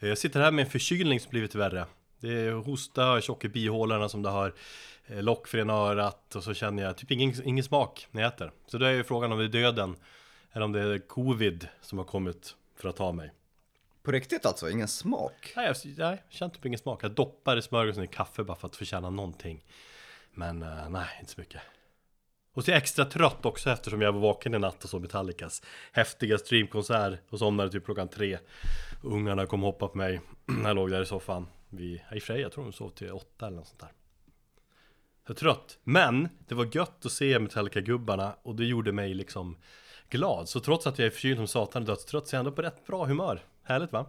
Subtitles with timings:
[0.00, 1.86] Eh, Jag sitter här med en förkylning som blivit värre.
[2.20, 4.54] Det är hosta, tjock i bihålorna som det har,
[5.06, 8.32] eh, lock för ena örat och så känner jag typ ingen, ingen smak när jag
[8.32, 8.52] äter.
[8.66, 9.96] Så då är ju frågan om det är döden
[10.52, 13.32] eller om det är covid som har kommit för att ta mig.
[14.02, 14.70] På riktigt alltså?
[14.70, 15.52] Ingen smak?
[15.56, 17.04] Nej, jag, nej, jag känner typ ingen smak.
[17.04, 19.64] Jag doppar i smörgåsen i kaffe bara för att förtjäna någonting.
[20.32, 21.60] Men eh, nej, inte så mycket.
[22.60, 25.00] Och så är jag extra trött också eftersom jag var vaken i natt och såg
[25.00, 28.38] Metallicas häftiga streamkonsert och somnade typ klockan tre.
[29.02, 31.46] Ungarna kom och hoppade på mig när jag låg där i soffan.
[31.68, 33.92] Vi, i och för sig, jag tror de sov till åtta eller något sånt där.
[35.26, 35.78] Jag är trött.
[35.84, 39.56] Men det var gött att se Metallica-gubbarna och det gjorde mig liksom
[40.08, 40.48] glad.
[40.48, 42.62] Så trots att jag är förkyld som satan och dödstrött så är jag ändå på
[42.62, 43.44] rätt bra humör.
[43.62, 44.06] Härligt va?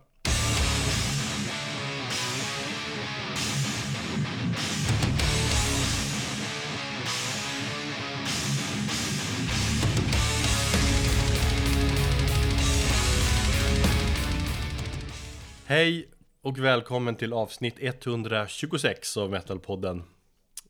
[15.72, 16.10] Hej
[16.42, 20.04] och välkommen till avsnitt 126 av Metalpodden.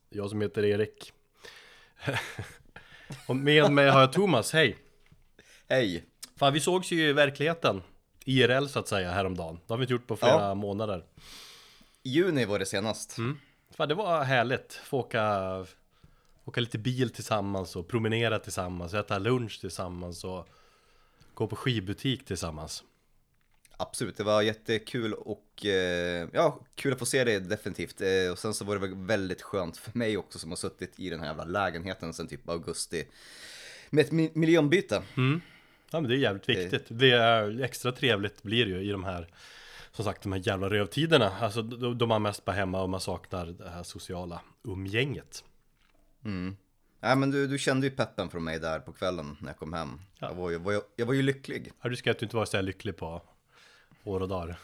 [0.09, 1.13] Jag som heter Erik.
[3.27, 4.77] och med mig har jag Thomas, hej!
[5.69, 6.05] Hej!
[6.35, 7.81] Fan, vi sågs ju i verkligheten.
[8.25, 9.59] IRL så att säga häromdagen.
[9.67, 10.55] Det har vi inte gjort på flera Ja.
[10.55, 11.05] månader.
[12.03, 13.17] I juni var det senast.
[13.17, 13.39] Mm.
[13.77, 14.73] Fan, det var härligt.
[14.73, 15.65] Få åka,
[16.45, 20.47] åka lite bil tillsammans och promenera tillsammans, äta lunch tillsammans och
[21.33, 22.83] gå på skivbutik tillsammans.
[23.81, 28.01] Absolut, det var jättekul och eh, ja, kul att få se det definitivt.
[28.01, 30.99] Eh, och sen så var det väl väldigt skönt för mig också som har suttit
[30.99, 33.07] i den här jävla lägenheten sen typ augusti.
[33.89, 35.03] Med ett mi- miljöombyte.
[35.91, 36.85] Ja men det är jävligt viktigt.
[36.87, 39.27] Det är extra trevligt blir det ju i de här
[39.91, 41.31] som sagt de här jävla rövtiderna.
[41.39, 45.43] Alltså då, då man mest bara hemma och man saknar det här sociala umgänget.
[46.99, 49.73] Nej men du, du kände ju peppen från mig där på kvällen när jag kom
[49.73, 50.01] hem.
[50.19, 51.71] Jag, var ju, var ju, jag var ju lycklig.
[51.81, 53.21] Ja, du ska att du inte vara så här lycklig på
[54.03, 54.57] år och dagar.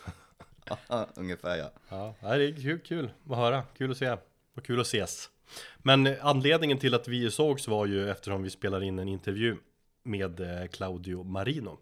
[1.15, 1.71] Ungefär ja.
[2.19, 3.63] Ja, det är kul, kul att höra.
[3.77, 4.17] Kul att se.
[4.55, 5.29] Och kul att ses.
[5.77, 9.57] Men anledningen till att vi sågs var ju eftersom vi spelade in en intervju
[10.03, 11.79] med eh, Claudio Marino.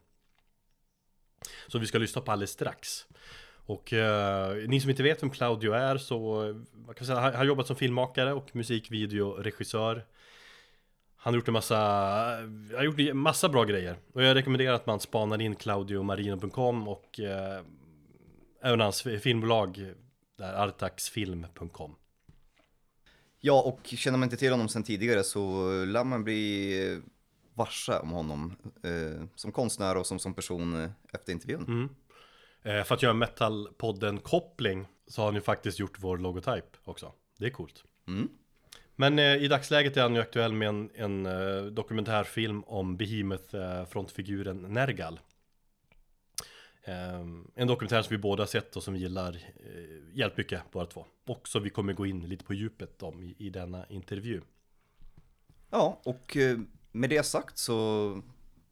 [1.67, 3.05] Så vi ska lyssna på alldeles strax.
[3.67, 6.53] Och eh, ni som inte vet vem Claudio är så,
[6.97, 10.05] kan säga, han har jobbat som filmmakare och musikvideoregissör.
[11.25, 13.97] Han har gjort en massa, han har gjort en massa bra grejer.
[14.13, 17.61] Och jag rekommenderar att man spanar in claudiomarino.com och eh,
[18.61, 19.93] även hans filmbolag
[20.37, 21.95] där artaxfilm.com
[23.39, 26.99] Ja, och känner man inte till honom sen tidigare så lär man bli eh,
[27.53, 31.89] varse om honom eh, som konstnär och som, som person eh, efter intervjun.
[32.63, 37.11] eh, För att göra metalpodden koppling så har han ju faktiskt gjort vår logotyp också
[37.39, 38.29] Det är coolt Mm.
[38.95, 43.55] Men eh, i dagsläget är han ju aktuell med en, en eh, dokumentärfilm om Behemoth
[43.55, 45.19] eh, frontfiguren Nergal.
[46.83, 47.19] Eh,
[47.55, 50.85] En dokumentär som vi båda har sett och som vi gillar eh, jävligt mycket båda
[50.85, 51.05] två.
[51.25, 54.41] Och som vi kommer gå in lite på djupet om i, i denna intervju.
[55.69, 56.57] Ja, och eh,
[56.91, 58.21] med det sagt så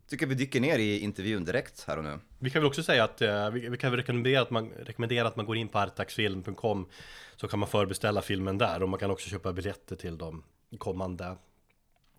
[0.08, 2.20] tycker vi dyker ner i intervjun direkt här och nu.
[2.40, 5.28] Vi kan väl också säga att eh, vi, vi kan väl rekommendera att, man, rekommendera
[5.28, 6.90] att man går in på artaxfilm.com
[7.36, 10.44] Så kan man förbeställa filmen där och man kan också köpa biljetter till de
[10.78, 11.36] kommande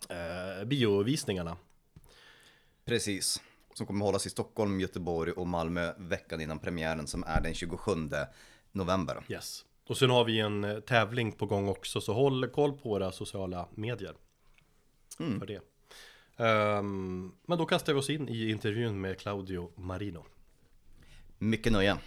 [0.09, 1.57] eh, biovisningarna
[2.85, 3.41] Precis.
[3.73, 7.91] Som kommer hållas i Stockholm, Göteborg och Malmö veckan innan premiären som är den 27
[8.71, 9.23] november.
[9.29, 12.89] Yes Och sen har vi en eh, tävling på gång också så håll koll på
[12.89, 14.15] våra sociala medier
[15.39, 15.74] För det
[16.37, 20.25] Um, Men då kastar vi oss in i intervjun med Claudio Marino
[21.37, 21.97] Mycket nöje.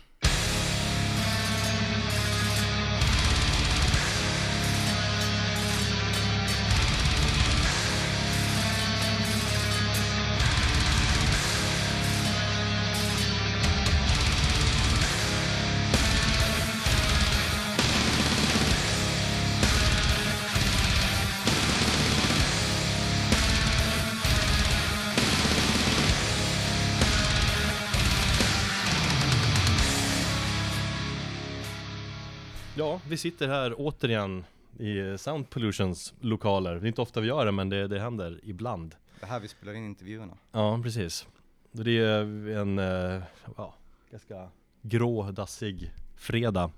[32.99, 34.45] Ja, vi sitter här återigen
[34.79, 38.41] i Sound Pollutions lokaler Det är inte ofta vi gör det men det, det händer
[38.43, 40.39] ibland Det här vi spelar in intervjuerna.
[40.53, 41.27] Ja, precis.
[41.73, 43.23] Det är en eh,
[43.57, 43.75] ja,
[44.11, 44.49] ganska
[44.83, 46.71] grå, dassig fredag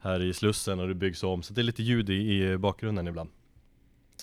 [0.00, 1.42] här i Slussen och det byggs om.
[1.42, 3.30] Så det är lite ljud i, i bakgrunden ibland.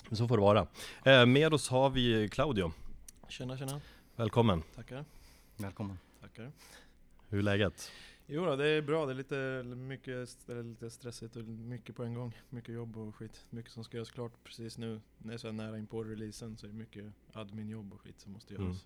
[0.08, 0.66] Men så får det vara.
[1.04, 2.72] Eh, med oss har vi Claudio.
[3.28, 3.80] Tjena tjena,
[4.16, 4.62] Välkommen.
[4.74, 5.04] tackar.
[5.56, 5.98] Välkommen.
[6.20, 6.52] Tackar.
[7.28, 7.90] Hur är läget?
[8.28, 12.04] Jo det är bra, det är lite, mycket, det är lite stressigt och mycket på
[12.04, 12.36] en gång.
[12.50, 13.46] Mycket jobb och skit.
[13.50, 15.00] Mycket som ska göras klart precis nu.
[15.18, 18.20] När det är så nära in på releasen så är det mycket adminjobb och skit
[18.20, 18.64] som måste göras.
[18.66, 18.76] Mm.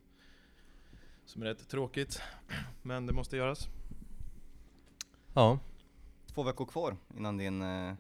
[1.25, 2.21] Som är rätt tråkigt,
[2.83, 3.69] men det måste göras.
[5.35, 5.59] Ja,
[6.27, 7.95] Två veckor kvar innan din eh,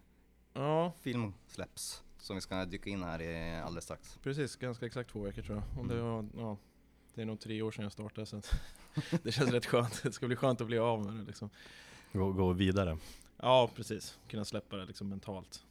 [0.54, 2.02] Ja, film släpps.
[2.18, 4.18] Som vi ska dyka in här i alldeles strax.
[4.22, 4.56] precis.
[4.56, 5.80] Ganska exakt två veckor tror jag.
[5.82, 6.06] Och det, Mm.
[6.06, 6.56] var, ja,
[7.14, 8.50] det är nog tre år sedan jag startade så att
[9.22, 10.02] det känns rätt skönt.
[10.02, 11.50] Det ska bli skönt att bli av med det liksom.
[12.12, 12.98] gå, gå vidare.
[13.36, 14.18] Ja, precis.
[14.28, 15.64] Kunna släppa det liksom mentalt.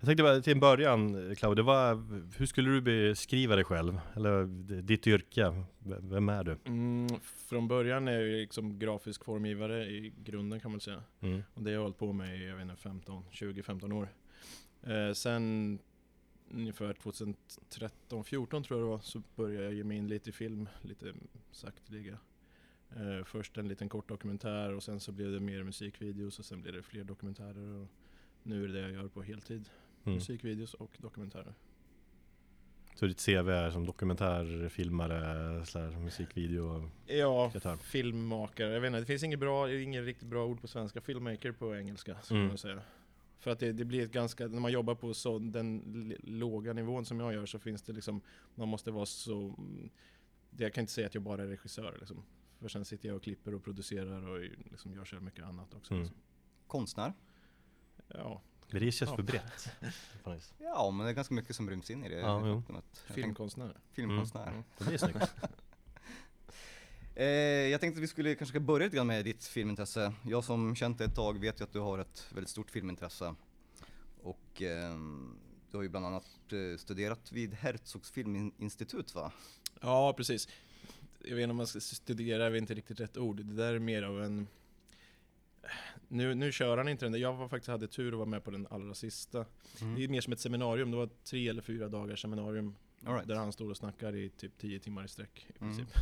[0.00, 1.98] Jag tänkte bara till en början, Claudia, vad,
[2.36, 4.00] hur skulle du beskriva dig själv?
[4.16, 4.44] Eller
[4.82, 5.64] ditt yrke?
[5.84, 6.58] Vem är du?
[6.64, 11.02] Mm, från början är jag liksom grafisk formgivare i grunden kan man säga.
[11.20, 11.42] Mm.
[11.54, 14.08] Och det har jag hållit på med i, jag vet inte, 15, 20-15 år.
[14.82, 15.78] Eh, sen
[16.50, 20.32] ungefär 2013, 14 tror jag det var, så började jag ge mig in lite i
[20.32, 21.14] film, lite
[21.52, 22.18] sakteliga.
[22.96, 26.62] Eh, först en liten kort dokumentär och sen så blev det mer musikvideos och sen
[26.62, 27.80] blev det fler dokumentärer.
[27.82, 27.88] Och
[28.42, 29.68] nu är det det jag gör på heltid.
[30.04, 30.14] Mm.
[30.14, 31.54] Musikvideos och dokumentärer.
[32.94, 36.90] Så ditt CV är som dokumentärfilmare, här, musikvideo?
[37.06, 37.76] Ja, Kreatör.
[37.76, 38.72] filmmakare.
[38.72, 41.00] Jag vet inte, det finns inget, bra, inget riktigt bra ord på svenska.
[41.00, 42.48] Filmmaker på engelska, skulle Mm.
[42.48, 42.82] man säga.
[43.38, 45.82] För att det, det blir ett ganska, när man jobbar på så, den
[46.22, 48.20] låga nivån som jag gör så finns det liksom,
[48.54, 49.90] man måste vara så, mm,
[50.50, 52.22] det, jag kan inte säga att jag bara är regissör liksom.
[52.60, 54.40] För sen sitter jag och klipper och producerar och
[54.70, 55.92] liksom gör så mycket annat också.
[55.94, 56.02] Mm.
[56.04, 56.20] Liksom.
[56.66, 57.12] Konstnär?
[58.08, 59.16] Ja, Det känns Ja.
[59.16, 59.68] för brett.
[60.58, 62.20] Ja, men det är ganska mycket som ryms in i det.
[62.20, 62.56] Ja, jo.
[62.60, 62.84] faktumet.
[62.92, 63.78] Jag tänkte- filmkonstnär.
[63.92, 64.46] Filmkonstnär.
[64.48, 64.62] Mm.
[64.78, 65.18] Det är snyggt.
[67.14, 67.26] Eh,
[67.70, 70.12] jag tänkte att vi skulle kanske ska börja lite grann med ditt filmintresse.
[70.26, 73.34] Jag som känt dig ett tag vet ju att du har ett väldigt stort filmintresse.
[74.22, 75.36] Och ehm,
[75.70, 79.32] du har ju bland annat eh, studerat vid Herzogs filminstitut va?
[79.80, 80.48] Ja, precis.
[81.24, 83.36] Jag vet inte om man ska studera, är väl inte riktigt rätt ord.
[83.36, 84.46] Det där är mer av en...
[86.08, 87.18] Nu, nu kör han inte den där.
[87.18, 89.46] Jag var faktiskt hade tur att vara med på den allra sista.
[89.96, 90.90] Det är mer som ett seminarium.
[90.90, 92.74] Det var tre eller fyra dagars seminarium.
[93.00, 93.28] Right.
[93.28, 95.46] Där han står och snackar i typ tio timmar i sträck.
[95.48, 95.76] I Mm.
[95.76, 95.94] princip.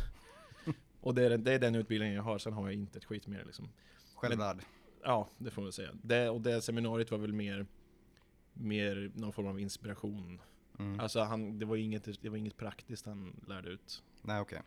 [1.01, 2.37] och det är, det är den utbildningen jag har.
[2.37, 3.69] Sen har jag inte ett skit mer liksom.
[4.15, 4.57] Självvärd.
[5.03, 5.89] Ja, det får man säga.
[6.01, 7.65] Det, och det seminariet var väl mer,
[8.53, 10.41] mer någon form av inspiration.
[10.79, 10.99] Mm.
[10.99, 14.03] Alltså han, det, var inget, det var inget praktiskt han lärde ut.
[14.21, 14.61] Nej okej.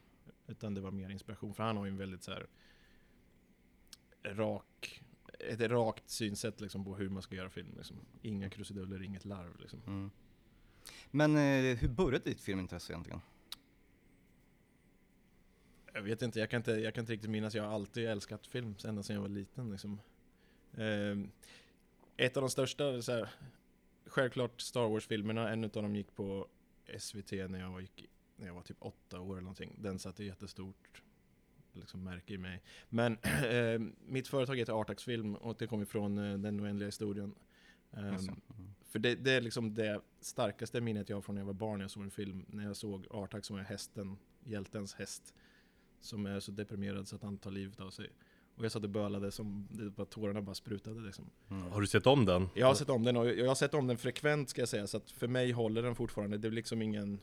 [0.53, 2.47] Utan det var mer inspiration, för han har ju en väldigt så här
[4.25, 5.03] rak,
[5.39, 7.75] ett rakt synsätt liksom på hur man ska göra film.
[7.77, 7.97] Liksom.
[8.23, 9.83] Inga krusiduller, inget larv liksom.
[9.87, 10.11] Mm.
[11.11, 13.21] Men eh, hur började ditt filmintresse egentligen?
[15.93, 17.55] Jag vet inte, jag kan inte, jag kan inte riktigt minnas.
[17.55, 19.71] Jag har alltid älskat film ända sedan jag var liten.
[19.71, 20.01] Liksom.
[20.77, 21.31] Ehm,
[22.17, 23.29] ett av de största, så här,
[24.07, 26.49] självklart Star Wars-filmerna, en av dem gick på
[26.99, 28.11] SVT när jag, gick,
[28.43, 29.75] när jag var typ åtta år eller någonting.
[29.79, 31.03] Den satte jättestort
[31.73, 32.63] liksom, märke i mig.
[32.89, 37.35] Men ehm, mitt företag heter Artax Film och det kommer från eh, Den oändliga historien.
[37.97, 38.41] Mm.
[38.85, 41.79] för det, det är liksom det starkaste minnet jag har från när jag var barn
[41.79, 42.45] när jag såg en film.
[42.49, 45.35] När jag såg Artax som är hästen, hjältens häst.
[46.01, 48.11] Som är så deprimerad så att han tar livet av sig.
[48.55, 51.31] Och jag satt och bölade som, det bara, tårarna bara sprutade liksom.
[51.51, 51.73] Mm.
[51.73, 52.49] Har du sett om den?
[52.55, 54.87] Jag har sett om den och jag har sett om den frekvent ska jag säga.
[54.87, 56.39] Så att för mig håller den fortfarande.
[56.39, 57.21] Det är liksom ingen...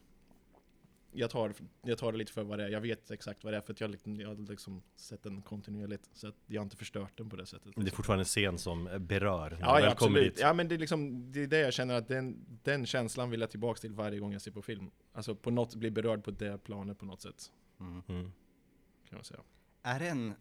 [1.12, 2.70] Jag tar, jag tar det lite för vad det är.
[2.70, 5.42] Jag vet exakt vad det är för att jag, liksom- jag har liksom sett den
[5.42, 6.10] kontinuerligt.
[6.14, 7.74] Så att jag har inte förstört den på det sättet.
[7.76, 9.50] Det är fortfarande en scen som berör.
[9.50, 10.36] när Ja, ja absolut.
[10.36, 10.40] dit.
[10.42, 13.42] Ja men det är liksom, det är det jag känner att den, den känslan vill
[13.42, 14.92] jag tillbaka till varje gång jag ser på film.
[15.14, 17.52] Alltså på något, bli berörd på det planet på något sätt.
[17.80, 18.02] Mm.
[19.10, 19.40] Kan man säga.
[19.82, 20.34] Är det en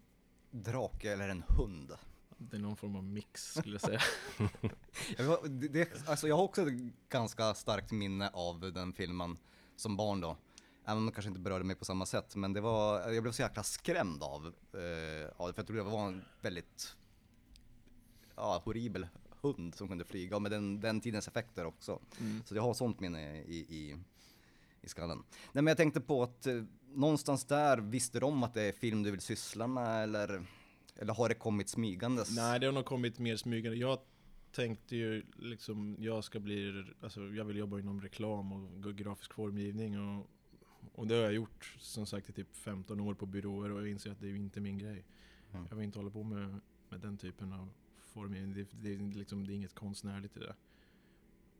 [0.50, 1.92] drake eller en hund?
[2.40, 4.00] Det är någon form av mix skulle jag säga.
[5.18, 9.36] Jag, det, alltså jag har också ett ganska starkt minne av den filmen
[9.76, 10.36] som barn då.
[10.88, 12.36] Även om den kanske inte berörde mig på samma sätt.
[12.36, 15.54] Men det var, jag blev så jäkla skrämd av, eh, av det.
[15.54, 16.96] För jag tror det var en väldigt
[18.36, 19.06] ja, horribel
[19.40, 20.36] hund som kunde flyga.
[20.36, 22.00] Och med den, den tidens effekter också.
[22.20, 22.42] Mm.
[22.44, 23.96] Så jag har sånt minne i, i,
[24.82, 25.18] i skallen.
[25.52, 26.62] Nej men jag tänkte på att eh,
[26.94, 30.46] någonstans där, visste om att det är film du vill syssla med eller,
[30.96, 32.36] eller har det kommit smygandes?
[32.36, 33.78] Nej, det har nog kommit mer smygande.
[33.78, 33.98] Jag
[34.52, 40.00] tänkte ju liksom, jag ska bli, alltså jag vill jobba inom reklam och grafisk formgivning
[40.00, 40.30] och,
[40.92, 43.88] och det har jag gjort som sagt i typ 15 år på byråer och jag
[43.88, 45.04] inser att det är inte min grej.
[45.52, 45.66] Mm.
[45.70, 47.68] Jag vill inte hålla på med, med den typen av
[48.02, 48.54] formgivning.
[48.54, 50.54] Det, det, är liksom, det är inget konstnärligt i det.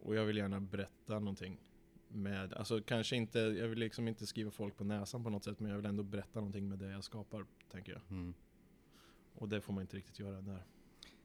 [0.01, 1.61] Och jag vill gärna berätta någonting.
[2.09, 5.61] Med, alltså kanske inte, jag vill liksom inte skriva folk på näsan på något sätt
[5.61, 8.03] men jag vill ändå berätta någonting med det jag skapar, tänker jag.
[8.11, 8.35] Mm.
[9.35, 10.67] Och det får man inte riktigt göra där.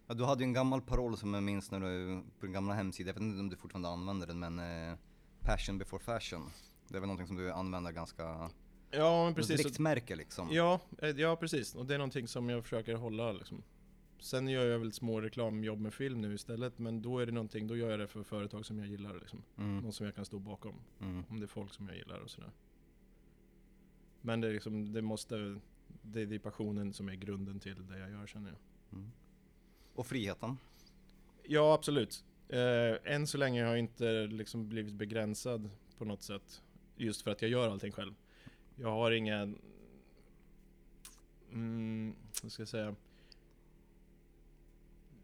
[0.08, 2.74] Ja, du hade ju en gammal paroll som jag minns när du, på din gamla
[2.74, 4.98] hemsida, jag vet inte om du fortfarande använder den men eh,
[5.42, 6.50] Passion before fashion.
[6.88, 8.50] Det är väl någonting som du använder ganska,
[8.98, 9.66] Ja, men ett precis.
[9.66, 10.52] riktmärke liksom.
[10.52, 11.76] Ja, eh, ja, precis.
[11.76, 13.64] Och det är någonting som jag försöker hålla liksom.
[14.20, 17.68] Sen gör jag väl små reklamjobb med film nu istället, men då är det någonting,
[17.68, 19.44] då gör jag det för företag som jag gillar liksom.
[19.58, 19.80] Mm.
[19.80, 20.76] Någon som jag kan stå bakom.
[21.02, 21.24] Mm.
[21.30, 22.52] Om det är folk som jag gillar och sådär.
[24.22, 25.60] Men det är liksom, det måste,
[26.02, 28.60] det är, det är passionen som är grunden till det jag gör känner jag.
[29.00, 29.12] Mm.
[29.96, 30.58] Och friheten?
[31.44, 32.24] Ja, absolut.
[32.50, 36.62] Eh, än så länge har jag inte liksom blivit begränsad på något sätt.
[36.96, 38.14] Just för att jag gör allting själv.
[38.76, 39.54] Jag har inga...
[41.52, 42.96] Mm, vad ska jag säga?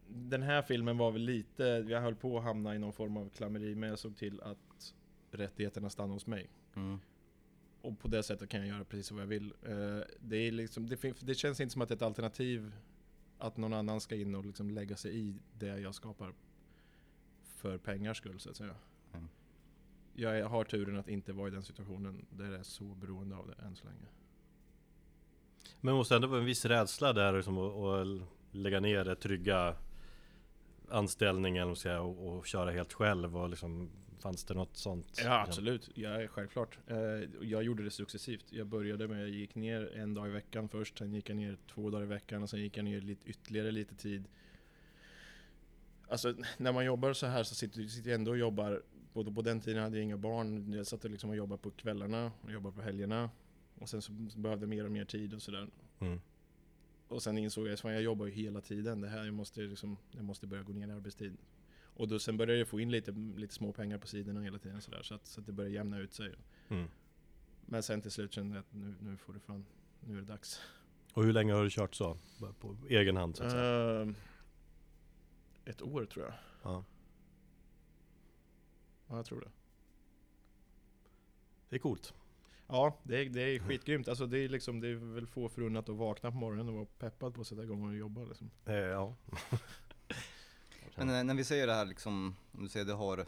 [0.08, 3.28] Den här filmen var väl lite, jag höll på att hamna i någon form av
[3.28, 4.94] klammeri, men jag såg till att
[5.30, 6.50] rättigheterna stannade hos mig.
[6.74, 7.00] Mm.
[7.80, 9.54] Och på det sättet kan jag göra precis vad jag vill.
[9.62, 12.72] Eh, det, är liksom, det, det känns inte som att det är ett alternativ
[13.38, 16.34] att någon annan ska in och liksom lägga sig i det jag skapar
[17.42, 18.74] för pengars skull så att säga.
[20.14, 23.46] Jag har turen att inte vara i den situationen där jag är så beroende av
[23.46, 24.06] det än så länge.
[25.80, 29.76] Men måste ändå vara en viss rädsla där liksom, att, lägga ner det trygga
[30.88, 33.90] anställningen säga, och, och köra helt själv och liksom
[34.20, 35.20] Fanns det något sånt?
[35.24, 36.78] Ja absolut, ja, självklart.
[36.86, 36.96] Eh,
[37.40, 38.44] Jag gjorde det successivt.
[38.50, 41.58] Jag började med, jag gick ner en dag i veckan först, sen gick jag ner
[41.74, 44.24] två dagar i veckan och sen gick jag ner lite, ytterligare lite tid.
[46.08, 49.42] Alltså när man jobbar så här så sitter, sitter jag ändå och jobbar, både på
[49.42, 52.52] den tiden hade jag inga barn, jag satt och liksom och jobbade på kvällarna och
[52.52, 53.30] jobbade på helgerna.
[53.74, 55.68] Och sen så behövde jag mer och mer tid och sådär.
[55.98, 56.20] Mm.
[57.08, 59.00] Och sen insåg jag att jag jobbar ju hela tiden.
[59.00, 61.36] Det här jag måste liksom, jag måste börja gå ner i arbetstid.
[61.82, 64.80] Och då sen började jag få in lite, lite små pengar på sidorna hela tiden
[64.80, 65.02] sådär.
[65.02, 66.34] Så att, så att det började jämna ut sig.
[66.68, 66.88] Mm.
[67.66, 69.66] Men sen till slut kände jag att nu, nu får det fan,
[70.00, 70.60] nu är det dags.
[71.12, 72.16] Och hur länge har du kört så?
[72.60, 74.00] På egen hand så att säga?
[74.02, 74.14] Ehm,
[75.64, 76.34] ett år tror jag.
[76.62, 76.84] Ja.
[79.10, 79.50] Ja, jag tror det.
[81.68, 82.14] Det är coolt.
[82.66, 84.08] Ja, det är, det är skitgrymt.
[84.08, 86.84] Alltså det är liksom, det är väl få förunnat att vakna på morgonen och vara
[86.84, 88.50] peppad på att sätta igång och jobba liksom.
[88.64, 89.16] Eh, ja.
[90.96, 93.26] Men när, när vi säger det här liksom, om du säger du har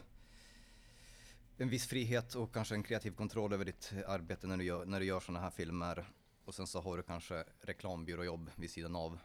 [1.57, 4.99] en viss frihet och kanske en kreativ kontroll över ditt arbete när du gör, när
[4.99, 6.05] du gör sådana här filmer
[6.45, 9.19] och sen så har du kanske reklambyråjobb vid sidan av.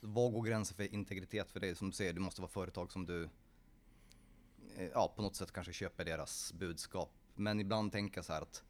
[0.00, 1.74] Vad går gränsen för integritet för dig?
[1.74, 3.28] Som du säger, det måste vara företag som du eh,
[4.94, 7.12] ja, på något sätt kanske köper deras budskap.
[7.34, 8.62] Men ibland tänker jag så här att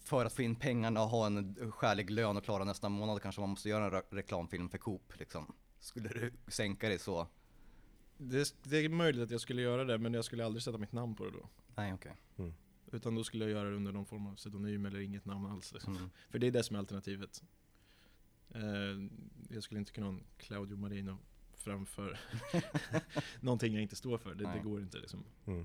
[0.00, 3.40] för att få in pengarna och ha en skälig lön och klara nästa månad kanske
[3.40, 5.54] man måste göra en re- reklamfilm för Coop liksom.
[5.78, 7.28] Skulle du sänka dig så?
[8.16, 10.92] Det, det är möjligt att jag skulle göra det, men jag skulle aldrig sätta mitt
[10.92, 11.48] namn på det då.
[11.74, 12.16] Nej okej.
[12.92, 15.72] Utan då skulle jag göra det under någon form av pseudonym eller inget namn alls.
[15.72, 15.96] Liksom.
[15.96, 16.10] Mm.
[16.30, 17.42] För det är det som är alternativet.
[18.54, 18.60] Eh,
[19.50, 21.18] jag skulle inte kunna ha en Claudio Marino
[21.62, 22.18] framför
[23.40, 24.34] någonting jag inte står för.
[24.34, 25.24] Det, det går inte liksom.
[25.46, 25.64] Mm.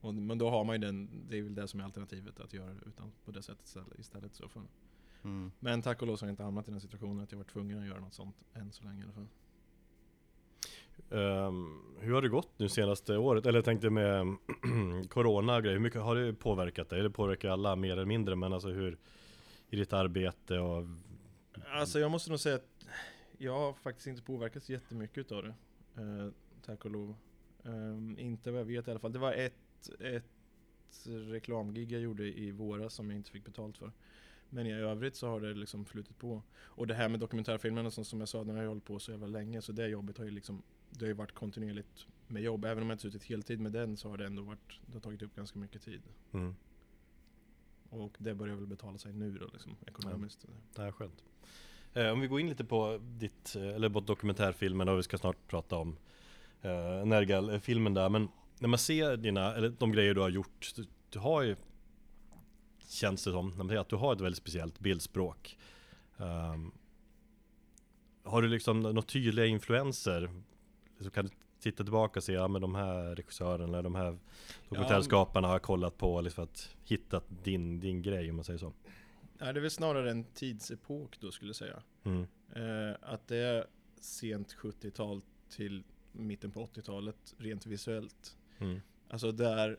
[0.00, 2.52] Och, men då har man ju den, det är väl det som är alternativet, att
[2.52, 4.34] göra det utan på det sättet istället-.
[4.34, 4.68] Så fall.
[5.22, 5.52] Mm.
[5.58, 7.52] Men tack och lov så har jag inte hamnat i den situationen att jag varit
[7.52, 9.28] tvungen att göra något sånt än så länge i alla fall.
[11.10, 13.46] Ehm, hur har det gått nu senaste året?
[13.46, 14.36] Eller jag tänkte med
[15.08, 17.02] Corona grejer, hur mycket har det påverkat dig?
[17.02, 18.98] Det påverkar alla mer eller mindre, men alltså hur
[19.70, 20.86] i ditt arbete och
[21.72, 22.77] Alltså jag måste nog säga att
[23.38, 25.54] jag har faktiskt inte påverkats jättemycket utav det.
[26.02, 26.30] Eh,
[26.62, 27.14] tack och lov.
[27.64, 29.12] Ehm, inte vad jag vet i alla fall.
[29.12, 30.24] Det var ett, ett
[31.04, 33.92] reklamgig jag gjorde i våras som jag inte fick betalt för.
[34.50, 36.42] Men i övrigt så har det liksom flutit på.
[36.56, 39.10] Och det här med dokumentärfilmerna som, som jag sa, den har jag hållit på så
[39.10, 39.62] jävla länge.
[39.62, 42.64] Så det jobbet har ju liksom, det har ju varit kontinuerligt med jobb.
[42.64, 45.00] Även om jag inte suttit heltid med den så har det ändå varit, det har
[45.00, 46.02] tagit upp ganska mycket tid.
[46.32, 46.54] mm,
[47.90, 50.46] Och det börjar väl betala sig nu då liksom, ekonomiskt.
[50.74, 51.24] det här är skönt.
[51.98, 55.18] Eh, om vi går in lite på ditt, eh, eller på dokumentärfilmen och vi ska
[55.18, 55.96] snart prata om
[56.62, 58.28] eh, Nergal-filmen där, men
[58.58, 61.56] när man ser dina, eller de grejer du har gjort, du, du har ju
[62.88, 65.58] Känns det som, när man säger att du har ett väldigt speciellt bildspråk.
[66.18, 66.72] Ehm,
[68.22, 70.30] Har du liksom några tydliga influenser?
[71.00, 74.18] Så kan du titta tillbaka och se, ja men de här regissörerna eller de här
[74.68, 78.58] dokumentärskaparna har jag kollat på liksom för att hitta din, din grej om man säger
[78.58, 78.72] så
[79.38, 81.82] Nej, det är väl snarare en tidsepok då skulle jag säga.
[82.04, 82.26] mm.
[82.52, 83.66] Eh, att det är
[84.00, 88.36] sent 70-tal till mitten på 80-talet rent visuellt.
[88.58, 88.80] Mm.
[89.08, 89.78] Alltså där,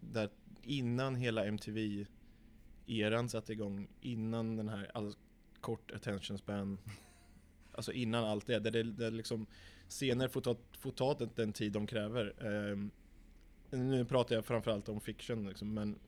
[0.00, 0.30] där
[0.62, 5.14] innan hela MTV-eran satte igång, innan den här all,
[5.60, 6.78] kort attention span,
[7.72, 9.46] alltså innan allt det, där det, där liksom
[9.88, 12.46] scener får ta, får ta den, den tid de kräver.
[12.46, 12.90] Ehm,
[13.70, 15.98] nu pratar jag framförallt om fiction liksom, men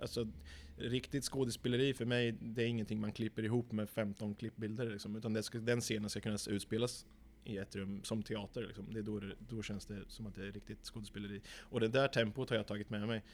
[0.00, 0.28] alltså
[0.76, 5.32] riktigt skådespeleri för mig, det är ingenting man klipper ihop med 15 klippbilder liksom, utan
[5.32, 7.06] det ska, den scenen ska kunna utspelas
[7.44, 8.66] i ett rum som teater.
[8.66, 8.92] Liksom.
[8.92, 11.40] Det är då, det, då känns det som att det är riktigt skådespeleri.
[11.58, 13.24] Och det där tempot har jag tagit med mig.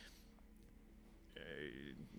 [1.35, 1.40] Eh,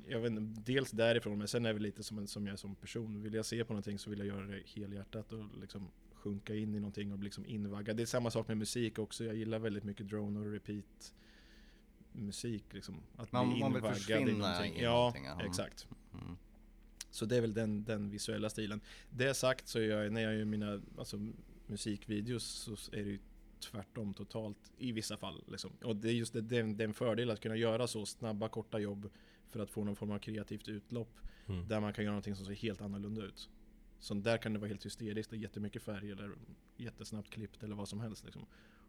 [0.08, 2.58] jag vet inte, dels därifrån, men sen är det lite som, en, som jag är
[2.58, 3.22] som person.
[3.22, 6.76] Vill jag se på någonting så vill jag göra det helhjärtat och liksom sjunka in
[6.76, 7.98] i någonting och bli liksom invaggad.
[7.98, 9.24] Det är samma sak med musik också.
[9.24, 11.14] Jag gillar väldigt mycket drone och repeat
[12.16, 12.96] musik liksom.
[13.16, 14.76] Att Man- bli man vill invaggad i försvinna någonting.
[14.76, 15.46] i ja, någonting, ja.
[15.46, 15.88] exakt.
[16.14, 16.38] Mm.
[17.12, 18.82] Så det är väl den, den visuella stilen.
[19.10, 21.18] Det sagt så jag, när jag gör mina, alltså
[21.68, 23.20] musikvideos så är det ju
[23.72, 25.44] tvärtom totalt i vissa fall.
[25.48, 25.72] Liksom.
[25.84, 28.50] Och det är just det, det, det är en fördel att kunna göra så snabba,
[28.50, 29.10] korta jobb
[29.50, 31.68] för att få någon form av kreativt utlopp Mm.
[31.68, 33.50] där man kan göra någonting som ser helt annorlunda ut.
[34.00, 36.32] Så där kan det vara helt hysteriskt och jättemycket färg eller
[36.78, 38.24] jättesnabbt klippt eller vad som helst.
[38.26, 38.46] Liksom.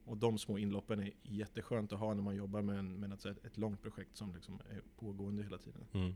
[0.07, 3.25] Och de små inloppen är jätteskönt att ha när man jobbar med, en, med ett,
[3.25, 5.85] ett långt projekt som liksom är pågående hela tiden.
[5.93, 6.15] Mm.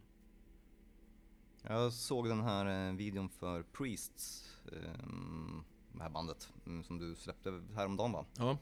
[1.62, 7.14] Jag såg den här eh, videon för Priests, ehm, det här bandet mm, som du
[7.16, 8.24] släppte häromdagen va?
[8.36, 8.58] Ja,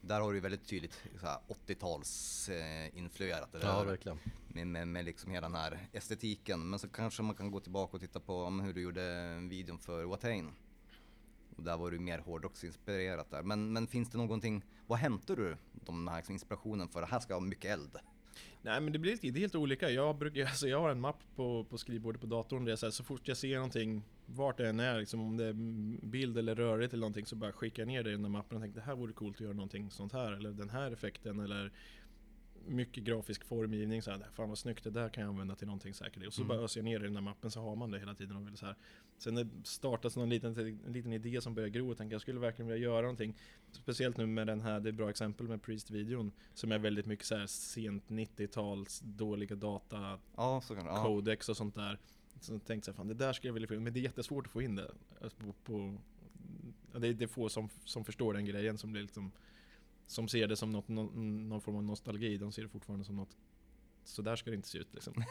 [0.00, 4.18] Där har du väldigt tydligt så här 80-tals eh, influerat det Ja, där verkligen.
[4.48, 6.70] med, med, med liksom hela den här estetiken.
[6.70, 10.04] Men så kanske man kan gå tillbaka och titta på hur du gjorde videon för
[10.04, 10.52] Watain.
[11.64, 13.42] Där var du mer hårdrocksinspirerat där.
[13.42, 17.00] Men, men finns det någonting, vad hämtar du de här liksom inspirationen för?
[17.00, 17.96] Det här ska ha mycket eld.
[18.62, 19.90] Nej men det blir lite, det är helt olika.
[19.90, 22.86] Jag, brukar, alltså jag har en mapp på, på skrivbordet på datorn där jag så,
[22.86, 25.52] här, så fort jag ser någonting, vart det än är, liksom, om det är
[26.06, 28.56] bild eller rörigt eller någonting så bara skickar jag ner det i den där mappen
[28.56, 31.40] och tänker det här vore coolt att göra någonting sånt här, eller den här effekten
[31.40, 31.72] eller
[32.66, 35.94] mycket grafisk formgivning så här, fan vad snyggt, det där kan jag använda till någonting
[35.94, 36.26] säkert.
[36.26, 36.48] Och så Mm.
[36.48, 38.36] bara öser jag ner det i den där mappen så har man det hela tiden.
[38.36, 38.76] Och vill så här.
[39.18, 42.40] Sen det startas någon liten, en liten idé som börjar gro och tänker jag skulle
[42.40, 43.36] verkligen vilja göra någonting.
[43.72, 47.06] Speciellt nu med den här, det är ett bra exempel med Priest-videon som är väldigt
[47.06, 50.76] mycket så här sent 90-tals dåliga data Ja, kan.
[50.86, 51.02] Ja.
[51.04, 51.98] codex och sånt där.
[52.40, 54.02] Så jag tänkte jag, fan det där skulle jag vilja få in, men det är
[54.02, 54.90] jättesvårt att få in det.
[55.22, 55.96] Alltså på, på,
[56.92, 59.32] ja, det, är, det är få som, som förstår den grejen, som blir liksom
[60.10, 63.16] Som ser det som något, någon, någon form av nostalgi, de ser det fortfarande som
[63.16, 63.36] något
[64.04, 65.24] Så där ska det inte se ut liksom.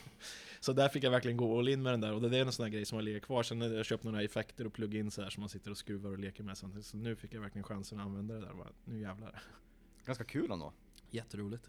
[0.60, 2.52] så där fick jag verkligen gå all in med den där, och det är en
[2.52, 3.42] sån här grej som har legat kvar.
[3.42, 6.18] Sen har jag köpt några effekter och plugins här som man sitter och skruvar och
[6.18, 6.86] leker med samtidigt.
[6.86, 9.42] Så nu fick jag verkligen chansen att använda det där, bara, nu jävlar.
[10.04, 10.72] Ganska kul ändå.
[11.10, 11.68] Jätteroligt.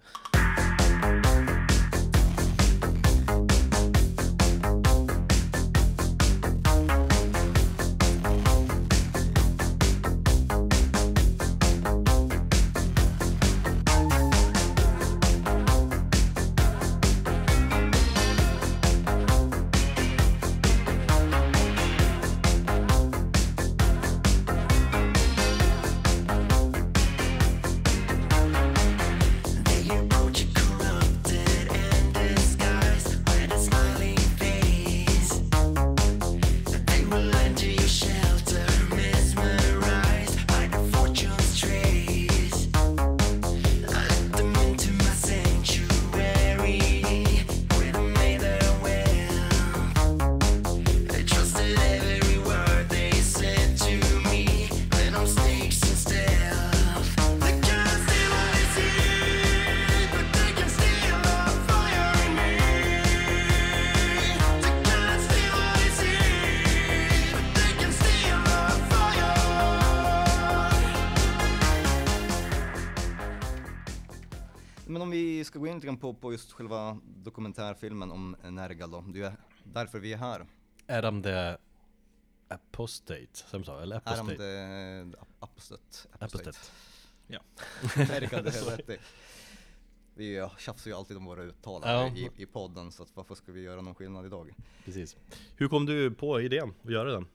[75.79, 79.01] Lite grann på, på just själva dokumentärfilmen om Nergal då.
[79.01, 80.45] Det är därför vi är här.
[80.87, 81.55] Adam the
[82.47, 84.43] Apostate, som sa, eller Är de Apostate?
[84.43, 86.07] det apostat?
[86.19, 86.57] Apostate.
[87.27, 87.39] Ja.
[87.95, 88.97] Nergal, det är rätt i.
[90.13, 92.07] Vi ja, tjafsar ju alltid om våra uttal Ja.
[92.07, 94.53] i, i podden, så att varför ska vi göra någon skillnad idag?
[94.85, 95.17] Precis.
[95.55, 97.25] Hur kom du på idén att göra den?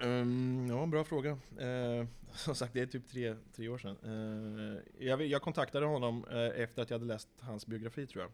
[0.00, 1.30] Ehm, ja, bra fråga.
[1.58, 3.96] Eh, som sagt, det är typ tre, tre år sedan.
[4.02, 8.30] Eh, jag, jag kontaktade honom eh, efter att jag hade läst hans biografi tror jag.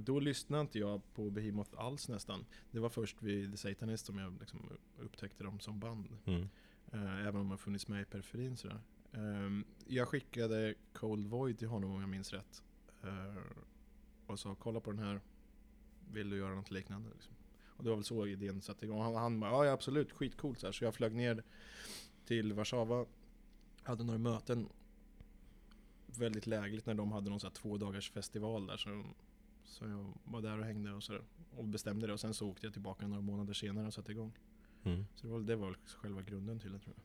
[0.00, 2.46] Då lyssnade inte jag på Behemoth alls nästan.
[2.70, 6.08] Det var först vid The Satanist som jag liksom upptäckte dem som band.
[6.24, 6.48] Mm.
[6.92, 8.80] Även om de har funnits med i periferin sådär.
[9.86, 12.62] Jag skickade Cold Void till honom om jag minns rätt.
[14.26, 15.20] Och sa kolla på den här.
[16.12, 17.10] Vill du göra något liknande?
[17.14, 17.33] Liksom.
[17.76, 19.00] Och det var väl så idén satte igång.
[19.02, 20.72] Han, han bara ja, absolut, skitcoolt så, här.
[20.72, 21.42] så jag flög ner
[22.24, 23.06] till Warszawa.
[23.82, 24.68] Hade några möten.
[26.06, 28.76] Väldigt lägligt när de hade någon så här två dagars festival där.
[28.76, 29.04] Så,
[29.64, 31.22] så jag var där och hängde och, så där,
[31.56, 32.12] och bestämde det.
[32.12, 34.32] Och sen så åkte jag tillbaka några månader senare och satte igång.
[34.84, 35.04] Mm.
[35.14, 37.04] Så det var, det var väl själva grunden till det tror jag.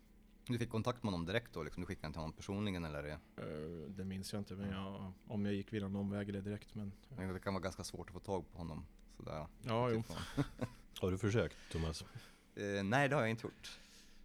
[0.53, 3.03] Du fick kontakt med honom direkt då, liksom, du skickade till honom personligen eller?
[3.03, 6.41] det- Eh, det minns jag inte, men jag, om jag gick via någon omväg eller
[6.41, 6.75] direkt.
[6.75, 8.85] Men, Jag tänkte att Det kan vara ganska svårt att få tag på honom.
[9.19, 9.45] Sådär.
[9.61, 9.99] ja, jo.
[9.99, 10.17] Utifrån.
[10.99, 12.01] Har du försökt Thomas?
[12.55, 13.79] Eh, nej, det har jag inte gjort.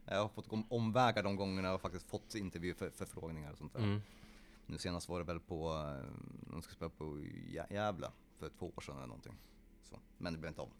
[0.04, 3.80] Jag har fått omvägar de gångerna och faktiskt fått intervjuförfrågningar och sånt där.
[3.80, 4.00] Mm.
[4.66, 6.10] Nu senast var det väl på, eh,
[6.52, 9.36] de ska spela på Gä- Gävle för två år sedan eller någonting.
[9.90, 10.70] Så, men det blev inte av.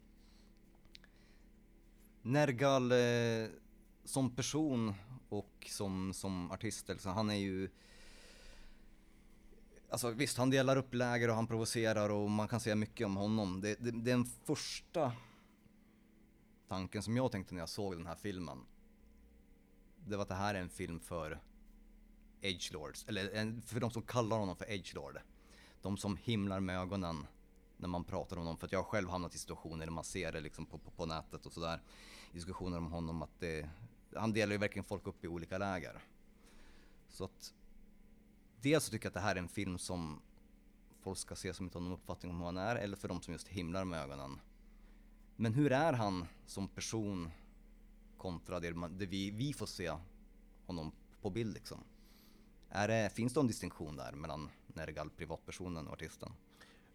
[2.21, 3.49] Nergal eh,
[4.03, 4.93] som person
[5.29, 7.69] och som, som artist, alltså, han är ju
[9.89, 13.15] Alltså visst, han delar upp läger och han provocerar och man kan säga mycket om
[13.15, 13.61] honom.
[13.61, 15.11] Det, det, den första
[16.67, 18.65] tanken som jag tänkte när jag såg den här filmen.
[20.05, 21.39] Det var att det här är en film för
[22.41, 25.19] Edgelords, eller en, för de som kallar honom för Edgelord.
[25.81, 27.27] De som himlar med ögonen
[27.77, 28.57] när man pratar om honom.
[28.57, 30.91] För att jag har själv hamnat i situationer där man ser det liksom på, på,
[30.91, 31.81] på nätet och sådär.
[32.31, 33.69] Diskussioner om honom att det,
[34.15, 35.99] han delar ju verkligen folk upp i olika läger.
[37.09, 37.53] Så att
[38.65, 40.21] dels så tycker jag att det här är en film som
[40.99, 43.21] folk ska se som inte har någon uppfattning om hur han är eller för de
[43.21, 44.39] som just himlar med ögonen.
[45.35, 47.29] Men hur är han som person
[48.17, 49.93] kontra det, man, det vi, vi får se
[50.65, 51.83] honom på bild liksom?
[52.69, 56.31] Är det, finns det en distinktion där mellan Nergal, privatpersonen och artisten?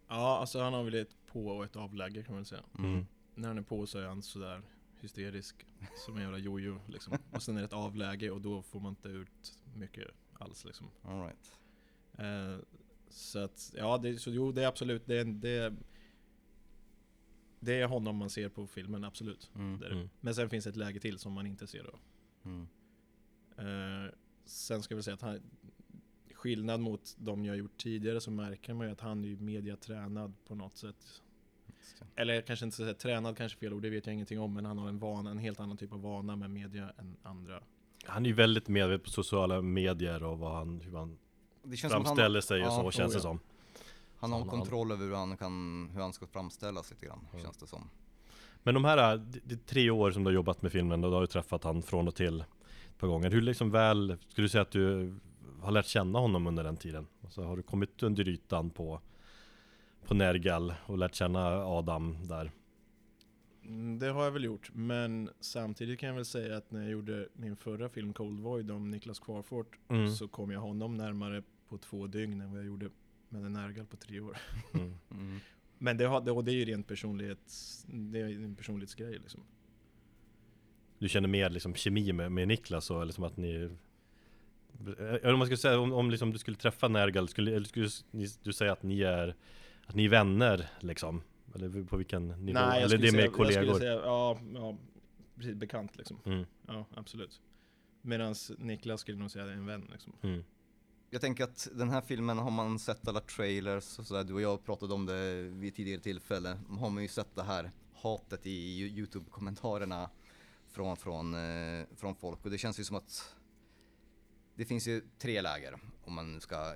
[0.09, 2.62] Ja, alltså han har väl ett på och ett avläge kan man väl säga.
[2.78, 3.06] Mm.
[3.35, 4.62] När han är på så är han sådär
[5.00, 5.66] hysterisk,
[6.06, 7.18] som en jävla jojo liksom.
[7.33, 10.09] Och sen är det ett avläge och då får man inte ut mycket
[10.40, 10.90] alls liksom.
[11.03, 11.53] All right.
[12.12, 12.64] Eh,
[13.09, 15.76] så att, ja, det, så jo det är absolut, det är, det,
[17.61, 19.50] det är honom man ser på filmen, absolut.
[19.55, 19.79] Mm.
[19.79, 19.94] Det det.
[19.94, 20.11] Mm.
[20.20, 21.98] Men sen finns ett läge till som man inte ser då.
[22.44, 22.68] Mm.
[23.57, 24.12] Eh,
[24.44, 25.40] sen ska vi säga att han,
[26.35, 30.35] skillnad mot de jag gjort tidigare så märker man ju att han är ju mediatränad
[30.46, 31.22] på något sätt.
[32.16, 34.55] Eller jag kanske inte ska säga tränad, kanske fel ord, det vet jag ingenting om.
[34.55, 37.62] Men han har en vana, en helt annan typ av vana med media än andra.
[38.06, 41.18] Han är ju väldigt medveten på sociala medier och vad han, hur han
[41.62, 43.40] Det känns framställer sig och ja, så känns oh det som.
[44.18, 47.38] Han har Han- kontroll över hur han, kan, hur han ska framställas lite grann, Ja.
[47.38, 47.90] känns det som.
[48.62, 51.10] Men de här, det det är tre år som du har jobbat med filmen och
[51.10, 53.30] du har ju träffat han från och till ett par gånger.
[53.30, 55.14] Hur liksom väl, skulle du säga att du
[55.60, 57.06] har lärt känna honom under den tiden?
[57.24, 59.00] Alltså har du kommit under ytan på,
[60.06, 62.50] på Nergal och lärt känna Adam där?
[63.70, 66.90] Mm, Det har jag väl gjort, men samtidigt kan jag väl säga att när jag
[66.90, 70.09] gjorde min förra film Cold Void om Niklas Kvarfort Mm.
[70.09, 72.90] så kom jag honom närmare på två dygn än vad jag gjorde
[73.28, 74.37] med en Nergal på tre år.
[74.74, 74.94] Mm.
[75.11, 75.38] Mm.
[75.78, 79.40] Men det, har, det, och det är ju rent personlighets, det är en personlighetsgrej liksom.
[80.98, 83.70] Du känner mer liksom kemi med, med Niklas och eller som att ni
[84.98, 87.88] Eller om man skulle säga, om, om liksom du skulle träffa Nergal, skulle, eller skulle
[88.11, 89.35] ni- du säga att ni är
[89.87, 91.22] Att ni är vänner liksom?
[91.54, 92.38] Eller på vilken nivå?
[92.44, 93.64] Nej, jag eller skulle det är säga, med kollegor?
[93.64, 94.76] Jag skulle säga, ja, ja,
[95.36, 96.18] precis bekant liksom.
[96.24, 97.40] Mm, Ja, absolut.
[98.02, 100.12] Medan Niklas skulle nog säga är en vän liksom.
[100.22, 100.44] mm,
[101.10, 104.40] Jag tänker att den här filmen, har man sett alla trailers och sådär, du och
[104.40, 108.50] jag pratade om det vid tidigare tillfälle, har man ju sett det här hatet i
[108.82, 110.10] Yo- Youtube-kommentarerna
[110.70, 113.34] från, från, eh, från folk och det känns ju som att
[114.54, 116.74] det finns ju tre läger om man ska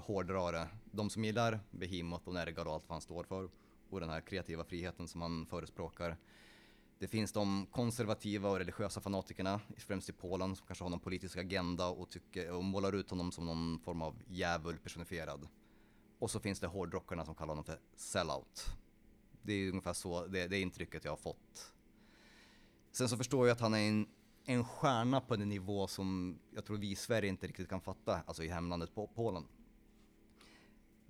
[0.00, 0.68] hårdra det.
[0.92, 3.48] De som gillar Behemoth och Nergal och allt vad han står för
[3.92, 6.16] och den här kreativa friheten som han förespråkar.
[6.98, 11.36] Det finns de konservativa och religiösa fanatikerna, främst i Polen, som kanske har någon politisk
[11.36, 15.48] agenda och, tycker, och målar ut honom som någon form av djävul personifierad.
[16.18, 18.66] Och så finns det hårdrockarna som kallar honom för sellout.
[19.42, 21.72] Det är ungefär så, det, det intrycket jag har fått.
[22.92, 24.06] Sen så förstår jag att han är en,
[24.44, 28.20] en stjärna på en nivå som jag tror vi i Sverige inte riktigt kan fatta,
[28.26, 29.44] alltså i hemlandet på Polen.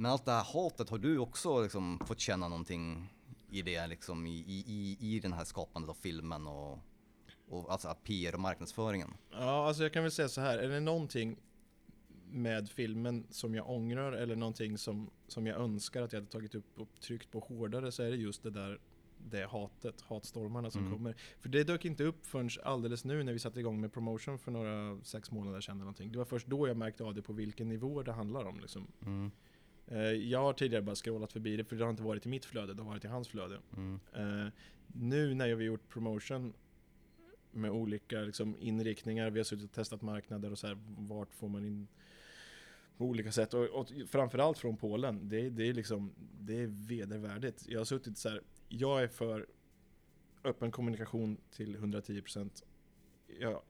[0.03, 3.09] Men allt det här hatet, har du också liksom fått känna någonting
[3.51, 6.79] i det liksom i, i, i, den här skapandet av filmen och,
[7.49, 9.15] och alltså PR och marknadsföringen?
[9.31, 10.59] Ja, alltså jag kan väl säga så här.
[10.59, 11.37] Är det någonting
[12.31, 16.55] med filmen som jag ångrar eller någonting som, som jag önskar att jag hade tagit
[16.55, 18.81] upp och tryckt på hårdare så är det just det där
[19.31, 20.93] det hatet, hatstormarna som Mm.
[20.93, 21.17] kommer.
[21.41, 24.51] För det dök inte upp förrän alldeles nu när vi satte igång med promotion för
[24.51, 26.13] några sex månader sedan eller någonting.
[26.13, 28.87] Det var först då jag märkte av det på vilken nivå det handlar om liksom.
[29.03, 29.31] Mm,
[30.29, 32.75] Jag har tidigare bara scrollat förbi det för det har inte varit i mitt flöde,
[32.75, 33.61] det har varit i hans flöde.
[33.77, 34.53] mm, Eh,
[34.87, 36.53] nu när vi har gjort promotion
[37.51, 41.49] med olika liksom, inriktningar, vi har suttit och testat marknader och så här, vart får
[41.49, 41.89] man in
[42.97, 43.55] på olika sätt.
[43.55, 47.65] Och, och framförallt från Polen, det, det är liksom, det är vedervärdigt.
[47.69, 49.47] Jag har suttit så här, jag är för
[50.45, 52.63] öppen kommunikation till 110%.
[53.41, 53.63] Ja,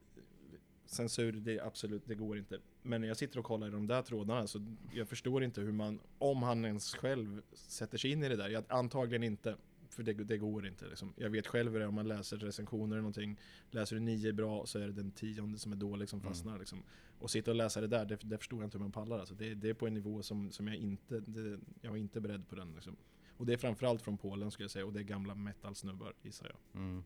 [0.93, 2.59] censur, det är absolut, det går inte.
[2.83, 5.73] Men när jag sitter och kollar i de där trådarna så jag förstår inte hur
[5.73, 8.49] man, om han ens själv sätter sig in i det där.
[8.49, 9.57] Jag, antagligen inte.
[9.89, 11.13] För det, det går inte liksom.
[11.17, 13.39] Jag vet själv hur det är om man läser recensioner eller någonting.
[13.71, 16.29] Läser du nio bra så är det den tionde som är dålig som Mm.
[16.33, 16.83] fastnar liksom.
[17.19, 19.35] Och sitta och läsa det där, det, det förstår jag inte hur man pallar alltså.
[19.35, 22.49] det, det är på en nivå som, som jag inte, det, jag var inte beredd
[22.49, 22.97] på den liksom.
[23.37, 26.47] Och det är framförallt från Polen skulle jag säga, och det är gamla metal-snubbar gissar
[26.73, 26.81] jag.
[26.83, 27.05] mm.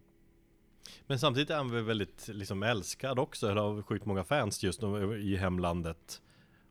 [1.06, 4.82] Men samtidigt är han väl väldigt liksom älskad också, eller har sjukt många fans just
[4.82, 6.22] nu i hemlandet.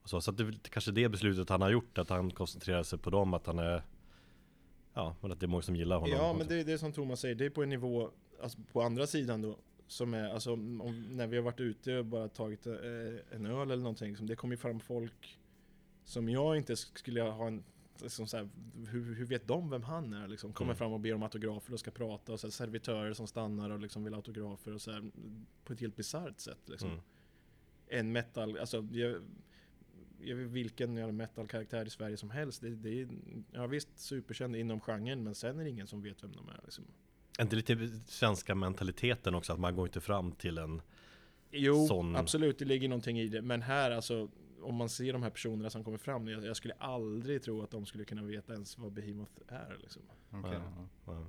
[0.03, 2.83] Och så, så att det är kanske det beslutet han har gjort, att han koncentrerar
[2.83, 3.83] sig på dem, att han är
[4.95, 6.17] Ja, men att det är många som gillar honom.
[6.17, 8.81] Ja, men det är det som Thomas säger, det är på en nivå, alltså på
[8.81, 12.67] andra sidan då, som är, alltså om, när vi har varit ute och bara tagit
[12.67, 12.73] eh,
[13.31, 15.39] en öl eller någonting, liksom, det kommer ju fram folk
[16.03, 17.63] som jag inte skulle ha en
[18.01, 18.49] liksom så här,
[18.87, 20.27] hur, hur vet de vem han är?
[20.27, 20.77] Liksom, kommer Mm.
[20.77, 23.79] fram och ber om autografer och ska prata och så här, servitörer som stannar och
[23.79, 25.11] liksom vill autografer och så här,
[25.63, 26.59] på ett helt bisarrt sätt.
[26.65, 26.89] Liksom.
[26.89, 27.01] Mm.
[27.87, 29.21] En metal, alltså jag,
[30.19, 32.61] jag vilken metal-karaktär i Sverige som helst.
[32.61, 33.07] Det, det är,
[33.51, 36.59] ja visst, superkänd inom genren men sen är det ingen som vet vem de är.
[36.63, 36.83] Liksom.
[37.37, 40.81] Är inte lite svenska mentaliteten också att man går inte fram till en
[41.51, 43.41] Jo, Sån- absolut, det ligger någonting i det.
[43.41, 44.29] Men här alltså,
[44.65, 47.71] om man ser de här personerna som kommer fram, jag, jag skulle aldrig tro att
[47.71, 49.77] de skulle kunna veta ens vad Behemoth är.
[49.81, 50.01] Liksom.
[50.29, 50.53] Ja.
[50.53, 50.87] ja.
[51.05, 51.25] ja.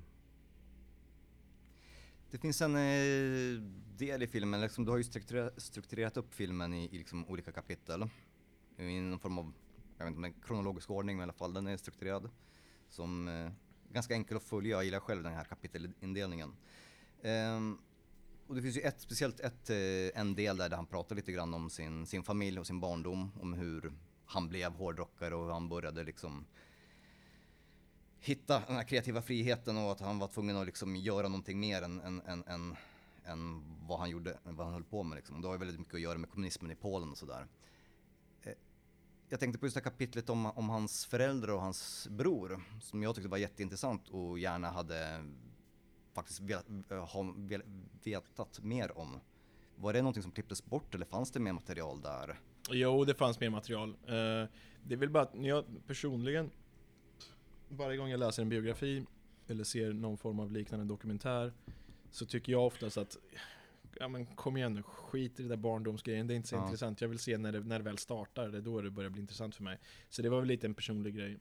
[2.31, 3.63] Det finns en eh,
[3.97, 7.53] del i filmen, liksom, du har ju strukturerat, strukturerat upp filmen i, i liksom olika
[7.53, 8.09] kapitel.
[8.77, 9.53] I någon form av,
[9.99, 12.31] jag vet inte om det är kronologisk ordning men i alla fall, den är strukturerad.
[12.89, 13.51] Som eh,
[13.93, 16.57] ganska enkel att följa, jag gillar själv den här kapitelindelningen.
[17.23, 17.79] Ehm,
[18.47, 21.33] och det finns ju ett, speciellt ett, eh, en del där, där han pratar lite
[21.33, 23.93] grann om sin, sin familj och sin barndom, om hur
[24.25, 26.47] han blev hårdrockare och hur han började liksom
[28.21, 31.83] hitta den här kreativa friheten och att han var tvungen att liksom göra någonting mer
[31.83, 32.77] än, än, än, än,
[33.25, 35.41] än vad han gjorde, vad han höll på med liksom.
[35.41, 37.47] Det har ju väldigt mycket att göra med kommunismen i Polen och sådär.
[38.43, 38.53] Eh,
[39.29, 43.03] jag tänkte på just det här kapitlet om, om hans föräldrar och hans bror, som
[43.03, 45.25] jag tyckte var jätteintressant och gärna hade
[46.17, 46.67] faktiskt velat,
[47.13, 47.63] ha, vel-
[48.05, 49.21] vetat mer om.
[49.77, 52.41] Var det någonting som klipptes bort eller fanns det mer material där?
[52.71, 53.89] Jo, det fanns mer material.
[53.91, 54.49] Eh,
[54.83, 56.51] det är väl bara att jag personligen,
[57.69, 59.05] varje gång jag läser en biografi
[59.47, 61.53] eller ser någon form av liknande dokumentär,
[62.11, 63.17] så tycker jag oftast att
[63.99, 66.65] Ja men kom igen nu, skit i det där barndomsgrejen, det är inte så Ja.
[66.65, 67.01] intressant.
[67.01, 69.21] Jag vill se när det, när det väl startar, det är då det börjar bli
[69.21, 69.79] intressant för mig.
[70.09, 71.39] Så det var väl lite en personlig grej.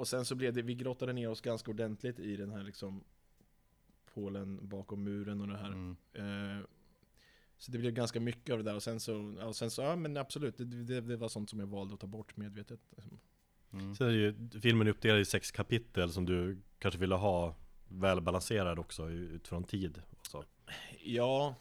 [0.00, 3.04] Och sen så blev det, vi grottade ner oss ganska ordentligt i den här liksom
[4.14, 5.72] Polen bakom muren och det här.
[5.72, 5.96] Mm.
[6.12, 6.64] Eh,
[7.58, 9.96] så det blev ganska mycket av det där och sen så, ja, sen så ja
[9.96, 12.80] men absolut, det, det, det var sånt som jag valde att ta bort medvetet.
[12.90, 13.20] Liksom.
[13.72, 13.94] Mm.
[13.94, 17.56] Sen är ju filmen uppdelad i sex kapitel som du kanske ville ha
[17.88, 20.44] välbalanserad också utifrån tid och så.
[21.04, 21.54] Ja,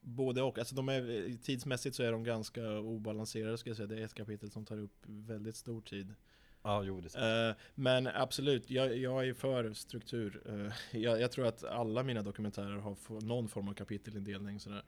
[0.00, 0.58] både och.
[0.58, 3.86] Alltså de är, tidsmässigt så är de ganska obalanserade ska jag säga.
[3.86, 6.14] Det är ett kapitel som tar upp väldigt stor tid.
[6.62, 10.42] Ja, jo Eh, men absolut, jag, jag är för struktur.
[10.46, 14.60] Eh, jag, jag tror att alla mina dokumentärer har någon form av kapitelindelning.
[14.60, 14.82] Sådär.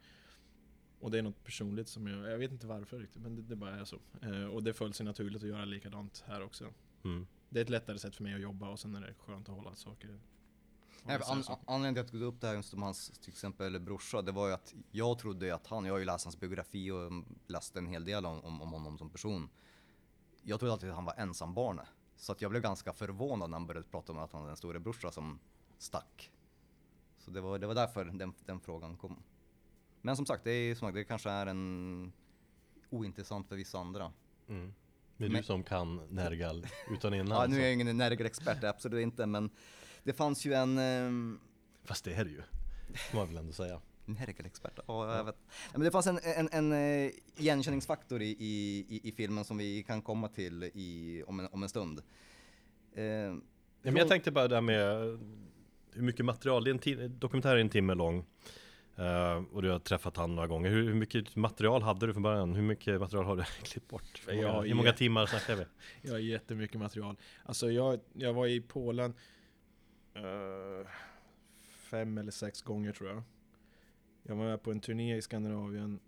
[1.00, 3.56] Och det är något personligt som jag, jag vet inte varför riktigt, men det, det
[3.56, 3.98] bara är så.
[4.22, 6.64] Eh, och det föll sig naturligt att göra likadant här också.
[7.04, 7.26] mm.
[7.48, 9.54] Det är ett lättare sätt för mig att jobba och sen är det skönt att
[9.54, 10.20] hålla saker.
[11.02, 13.80] Nej, an, anledningen till att jag tog upp det här just om hans till exempel
[13.80, 16.90] brorsa, det var ju att jag trodde att han, jag har ju läst hans biografi
[16.90, 17.12] och
[17.46, 19.48] läst en hel del om, om, om honom som person.
[20.44, 21.86] Jag trodde alltid att han var ensambarnet.
[22.16, 24.56] Så att jag blev ganska förvånad när han började prata om att han hade en
[24.56, 25.38] storebrorsa som
[25.78, 26.30] stack.
[27.18, 29.22] Så det var, det var därför den, den frågan kom.
[30.02, 32.12] Men som sagt, det, är, som sagt, det kanske är en
[32.90, 34.12] ointressant för vissa andra.
[34.48, 34.74] Mm.
[35.16, 37.40] Det är Men- du som kan Nergal utan innan.
[37.40, 39.50] Ja, nu är jag ingen Nergal-expert, absolut inte, men
[40.02, 41.40] det fanns ju en ehm,
[41.84, 42.42] Fast det är det ju.
[43.10, 43.80] Får man väl ändå säga.
[44.06, 45.32] Nergal-expert, ja
[45.72, 50.02] Men det fanns en, en, en eh, igenkänningsfaktor i, i, i, filmen som vi kan
[50.02, 52.02] komma till i, om, en, om en stund.
[52.94, 53.04] Eh,
[53.86, 55.18] Ja, men jag tänkte bara det här med
[55.92, 58.26] hur mycket material, det är en ti- dokumentär är en timme lång.
[58.96, 60.70] Eh, och du har träffat han några gånger.
[60.70, 62.54] Hur, hur mycket material hade du från början?
[62.54, 64.22] Hur mycket material har du klippt bort?
[64.26, 64.92] Hur många, hur många ja.
[64.92, 65.64] timmar snackar vi?
[66.02, 67.16] Jag har jättemycket material.
[67.44, 69.14] Alltså jag, jag var i Polen
[70.14, 70.88] eh,
[71.90, 73.22] fem eller sex gånger tror jag.
[74.26, 76.00] Jag var med på en turné i Skandinavien.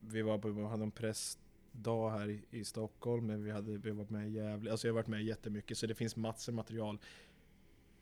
[0.00, 3.90] Vi var på, vi hade en pressdag här i, i Stockholm, men vi hade vi
[3.90, 4.70] var med i Gävle.
[4.70, 6.98] Alltså jag har varit med jättemycket, så det finns massor material.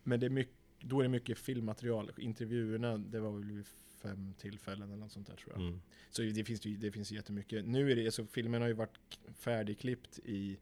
[0.02, 2.10] Men det är mycket, då är det mycket filmmaterial.
[2.18, 3.66] Intervjuerna, det var väl vid
[4.02, 5.62] fem tillfällen eller något sånt där tror jag.
[5.62, 5.80] Mm.
[6.10, 7.66] Så det finns det finns jättemycket.
[7.66, 8.98] Nu är det, alltså filmen har ju varit
[9.34, 10.58] färdigklippt i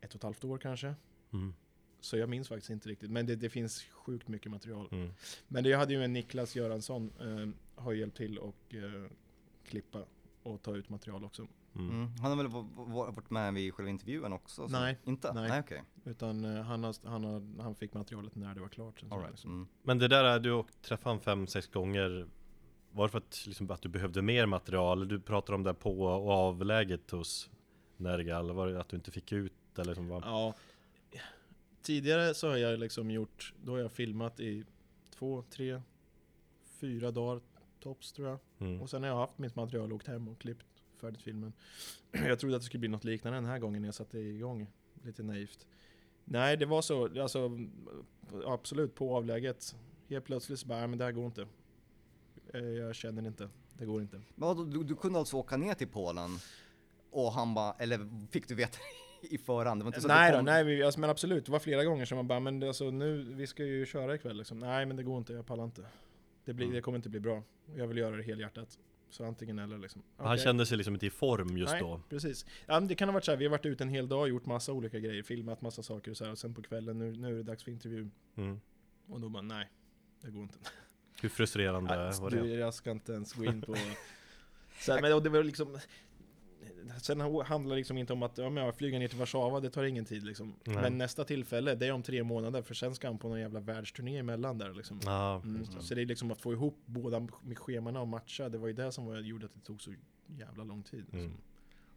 [0.00, 0.94] ett och ett halvt år kanske.
[1.32, 1.54] Mm.
[2.04, 3.10] Så jag minns faktiskt inte riktigt.
[3.10, 4.88] Men det, det finns sjukt mycket material.
[4.90, 5.10] Mm.
[5.48, 9.10] Men det jag hade ju en Niklas Göransson, eh, har hjälpt till och eh,
[9.64, 10.04] klippa
[10.42, 11.46] och ta ut material också.
[11.74, 11.90] Mm.
[11.90, 12.08] mm.
[12.20, 14.68] Han har väl va- va- varit med vid själva intervjun också?
[14.68, 15.32] så- Nej, Inte?
[15.32, 15.48] nej.
[15.48, 15.82] Nej, okej.
[16.04, 19.00] Utan eh, han, har, han, har, han fick materialet när det var klart.
[19.00, 19.38] sen var det right.
[19.38, 19.48] så.
[19.48, 19.68] Mm.
[19.82, 22.26] Men det där är du träffade han fem, sex gånger.
[22.92, 25.08] Var det för att, liksom, att du behövde mer material?
[25.08, 27.50] Du pratar om det på och avläget hos
[27.96, 28.52] Nergal.
[28.52, 30.22] Var det att du inte fick ut eller liksom vad?
[30.24, 30.54] Ja.
[31.84, 34.64] Tidigare så har jag liksom gjort, då har jag filmat i
[35.10, 35.80] två, tre,
[36.64, 37.40] fyra dagar
[37.80, 38.38] tops tror jag.
[38.58, 38.82] Mm.
[38.82, 40.66] Och sen har jag haft mitt material och åkt hem och klippt
[41.00, 41.52] färdigt filmen.
[42.12, 44.66] Jag trodde att det skulle bli något liknande den här gången när jag satte igång.
[45.02, 45.66] Lite naivt.
[46.24, 47.58] Nej, det var så, alltså
[48.46, 49.76] absolut på avläget.
[50.08, 51.46] Helt plötsligt så bara, "Nej, men det här går inte.
[52.54, 54.20] Eh, Jag känner inte, det går inte.
[54.34, 56.30] Men du, du kunde alltså åka ner till Polen?
[57.10, 58.78] Och han bara, eller fick du veta
[59.30, 59.80] i förhand?
[59.80, 61.84] Det var inte så att Nej då, nej vi- alltså, men absolut, det var flera
[61.84, 64.58] gånger som man bara, men det, alltså, nu, vi ska ju köra ikväll liksom.
[64.58, 65.82] Nej men det går inte, jag pallar inte.
[66.44, 66.74] Det, blir, Mm.
[66.76, 67.42] det kommer inte bli bra.
[67.76, 68.78] Jag vill göra det helhjärtat.
[69.10, 70.02] Så antingen eller liksom.
[70.16, 70.44] Han Okej.
[70.44, 72.00] kände sig liksom inte i form just Nej, då.
[72.08, 72.46] precis.
[72.66, 74.46] Ja, det kan ha varit så här, vi har varit ute en hel dag, gjort
[74.46, 77.28] massa olika grejer, filmat massa saker och så här, och sen på kvällen, nu, nu
[77.28, 78.08] är det dags för intervju.
[78.36, 78.60] Mm.
[79.08, 79.70] Och då bara, nej,
[80.20, 80.58] det går inte.
[81.22, 82.46] Hur frustrerande Nej, var det?
[82.48, 83.74] jag ska inte ens gå in på...
[84.80, 85.78] så här, men och det var liksom...
[87.02, 89.70] Sen handlar det liksom inte om att ja, men jag flyger ner till Warszawa, det
[89.70, 90.54] tar ingen tid liksom.
[90.64, 90.76] Nej.
[90.76, 93.60] Men nästa tillfälle, det är om tre månader, för sen ska han på någon jävla
[93.60, 95.00] världsturné emellan där liksom.
[95.04, 95.64] Ja, Mm.
[95.64, 98.72] Så det är liksom att få ihop båda med scheman och matcha, det var ju
[98.72, 99.94] det som var, gjorde att det tog så
[100.26, 101.00] jävla lång tid.
[101.00, 101.18] Liksom.
[101.18, 101.36] Mm.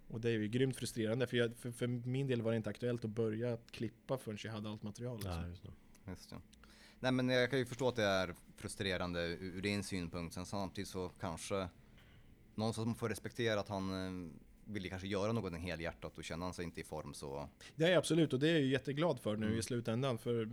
[0.07, 2.69] Och det är ju grymt frustrerande, för, jag, för, för min del var det inte
[2.69, 5.15] aktuellt att börja klippa förrän jag hade allt material.
[5.15, 5.31] Liksom.
[5.31, 5.71] Ja, just det.
[6.11, 6.35] Just det.
[6.99, 10.33] Nej men jag kan ju förstå att det är frustrerande ur ur din synpunkt.
[10.33, 11.67] Sen samtidigt så kanske
[12.55, 14.31] någon som får respektera att han eh,
[14.67, 17.49] ville kanske göra något helhjärtat och känner han sig inte i form så...
[17.75, 19.59] Det är absolut, och det är jag jätteglad för nu Mm.
[19.59, 20.49] i slutändan, för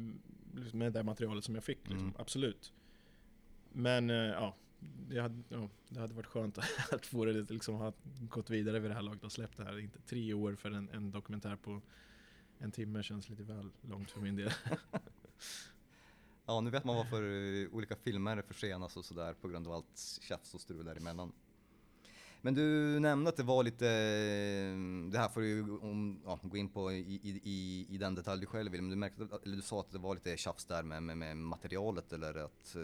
[0.55, 1.89] liksom, med det materialet som jag fick.
[1.89, 1.99] Liksom.
[2.09, 2.15] Mm.
[2.19, 2.73] Absolut.
[3.73, 4.57] Men eh, ja,
[5.09, 6.59] det hade, ja, det hade varit skönt
[6.93, 9.79] att få det liksom, ha gått vidare vid det här laget och släppt det här.
[9.79, 11.83] Inte tre år för en, en dokumentär på
[12.59, 14.51] en timme känns lite väl långt för min del.
[16.47, 20.19] Ja, nu vet man varför eh, olika filmer försenas och sådär på grund av allt
[20.21, 21.33] tjafs och strul däremellan.
[22.45, 26.57] Men du nämnde att det var lite, eh, det här får du om, ja, gå
[26.57, 29.63] in på i, i, i, den detalj du själv vill, men du, märkte, eller du
[29.63, 32.83] sa att det var lite tjafs där med, med, med materialet eller att eh,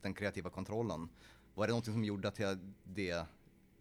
[0.00, 1.08] den kreativa kontrollen.
[1.54, 2.40] Var det någonting som gjorde att
[2.84, 3.26] det,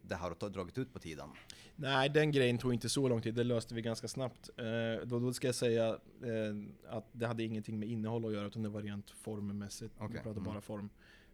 [0.01, 1.29] det här har dragit ut på tiden?
[1.75, 4.49] Nej, den grejen tog inte så lång tid, det löste vi ganska snabbt.
[4.57, 6.55] Eh, då, då ska jag säga eh,
[6.89, 9.93] att det hade ingenting med innehåll att göra, utan det var rent formmässigt.
[9.99, 10.43] Vi Okej, pratade mm.
[10.43, 10.89] bara form.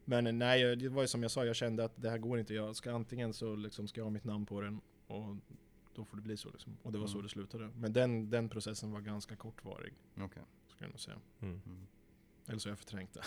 [0.09, 2.39] Men nej, jag- det var ju som jag sa, jag kände att det här går
[2.39, 2.53] inte.
[2.53, 5.35] Jag ska antingen så liksom ska jag ha mitt namn på den, och
[5.95, 6.77] då får det bli så liksom.
[6.83, 7.23] Och det var så Mm.
[7.23, 7.69] det slutade.
[7.75, 10.43] Men den, den processen var ganska kortvarig, Okej.
[10.67, 11.17] skulle jag nog säga.
[11.41, 11.61] Mm.
[12.47, 13.21] Eller så har jag förträngt det.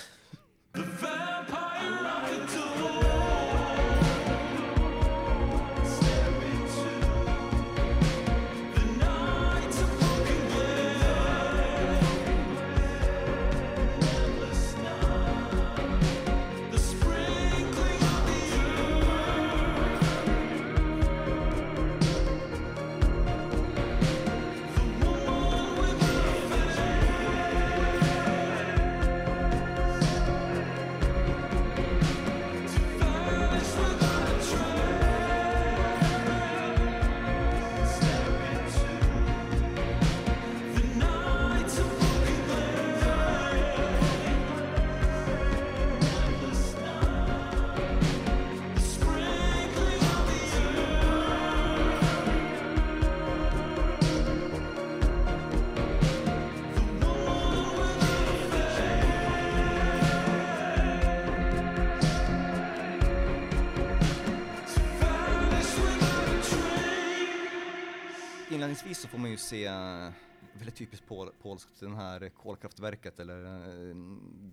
[68.81, 70.12] Inledningsvis så får man ju se eh,
[70.53, 73.97] väldigt typiskt pol, polskt, den här kolkraftverket eller eh,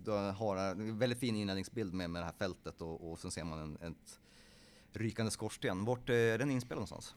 [0.04, 3.44] du har en väldigt fin inledningsbild med, med det här fältet och, och sen ser
[3.44, 4.20] man en, ett
[4.92, 5.84] rykande skorsten.
[5.84, 7.14] Vart eh, är den inspelad någonstans?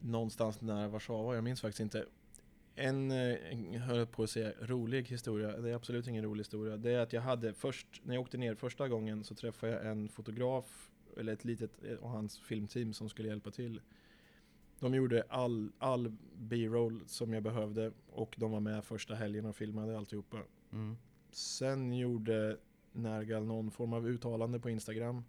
[0.00, 2.06] Någonstans nära Warszawa, jag minns faktiskt inte.
[2.74, 6.76] En, eh, höll jag på att säga, rolig historia, det är absolut ingen rolig historia.
[6.76, 9.86] Det är att jag hade först, när jag åkte ner första gången så träffade jag
[9.86, 11.70] en fotograf, eller ett litet,
[12.00, 13.80] och hans filmteam som skulle hjälpa till.
[14.80, 19.56] De gjorde all, all B-roll som jag behövde och de var med första helgen och
[19.56, 20.38] filmade alltihopa.
[20.72, 20.96] Mm.
[21.30, 22.58] Sen gjorde
[22.92, 25.24] Nergal någon form av uttalande på Instagram.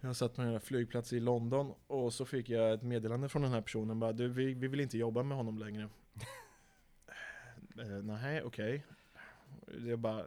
[0.00, 3.52] Jag satt på en flygplats i London och så fick jag ett meddelande från den
[3.52, 5.88] här personen bara du, vi, vi vill inte jobba med honom längre.
[7.78, 8.86] eh, nej, okej.
[9.84, 10.24] Det är bara,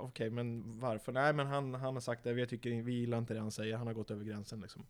[0.00, 1.12] okej, men varför?
[1.12, 3.76] Nej, men han, han har sagt det, jag tycker vi gillar inte det han säger,
[3.76, 4.86] han har gått över gränsen liksom.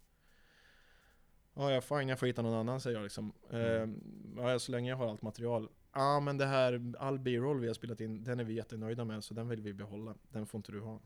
[1.55, 3.33] Ja, ja, fine, jag får hitta någon annan säger jag liksom.
[3.51, 3.97] Mm.
[4.37, 5.69] Eh, ja, så länge jag har allt material.
[5.93, 9.25] Ja, men det här, all B-roll vi har spelat in, den är vi jättenöjda med,
[9.25, 10.15] så den vill vi behålla.
[10.29, 11.01] Den får inte du ha.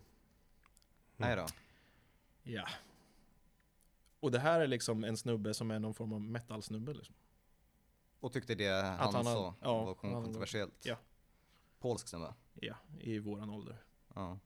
[1.16, 1.46] Nej då.
[2.42, 2.68] Ja.
[4.20, 7.14] Och det här är liksom en snubbe som är någon form av metal-snubbe liksom.
[8.20, 10.74] Och tyckte det han, han sa ja, var kontroversiellt?
[10.82, 10.96] ja.
[11.78, 12.34] Polsk snubbe?
[12.54, 13.76] Ja, i våran ålder.
[14.14, 14.38] Ja.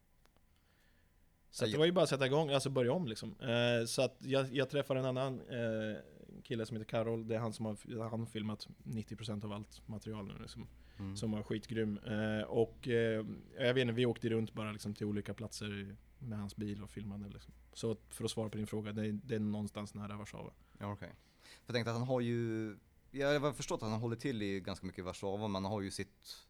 [1.50, 3.34] Så det var ju bara att sätta igång, alltså börja om liksom.
[3.40, 5.98] Eh, så att jag, jag träffar en annan eh,
[6.44, 10.26] kille som heter Karol, det är han som har, han filmat 90% av allt material
[10.26, 10.68] nu liksom.
[10.98, 11.16] Mm.
[11.16, 11.98] Som var skitgrym.
[11.98, 13.26] Eh, och eh,
[13.58, 16.90] jag vet inte, vi åkte runt bara liksom till olika platser med hans bil och
[16.90, 17.54] filmade liksom.
[17.72, 20.52] Så för att svara på din fråga, det är, det är någonstans nära Warszawa.
[20.78, 20.96] Ja.
[20.96, 21.08] För
[21.66, 22.76] jag tänkte att han har ju,
[23.10, 25.90] jag har förstått att han håller till i ganska mycket Warszawa, men han har ju
[25.90, 26.46] sitt,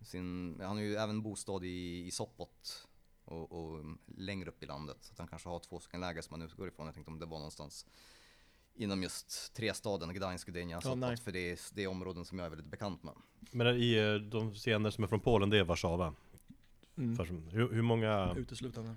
[0.00, 2.86] sin, han har ju även bostad i, i Sopot
[3.24, 3.84] och, och
[4.16, 4.96] längre upp i landet.
[5.00, 6.86] Så att han kanske har två stycken läger som han utgår ifrån.
[6.86, 7.86] Jag tänkte om det var någonstans
[8.74, 10.98] inom just trestaden, Gdańsk, Gdynia, Sopot.
[10.98, 11.16] nej.
[11.16, 13.14] för det är, det är områden som jag är väldigt bekant med.
[13.50, 16.14] Men i eh, de scener som är från Polen, det är Warszawa.
[16.96, 17.16] Mm.
[17.16, 18.94] För, hur, hur, många, Uteslutande.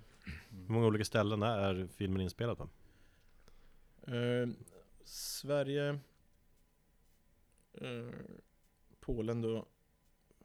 [0.50, 2.70] hur många olika ställen är filmen inspelad på?
[4.12, 4.50] Eh,
[5.06, 6.00] Sverige,
[7.74, 8.10] eh,
[9.00, 9.66] Polen då,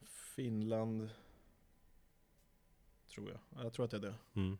[0.04, 1.10] Finland,
[3.14, 3.40] tror jag.
[3.50, 4.14] Ja, Jag tror att det är det.
[4.34, 4.58] Mm.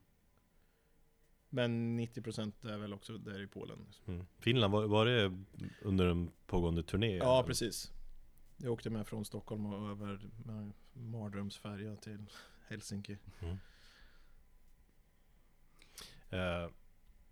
[1.49, 3.87] Men 90% är väl också där i Polen.
[4.07, 4.27] Mm.
[4.39, 5.45] Finland, var, var det
[5.83, 7.17] under en pågående turné?
[7.17, 7.49] Ja, eller?
[7.49, 7.93] precis.
[8.57, 12.27] Jag åkte med från Stockholm och över med mardrömsfärja till
[12.69, 13.19] Helsinki.
[16.31, 16.71] Eh,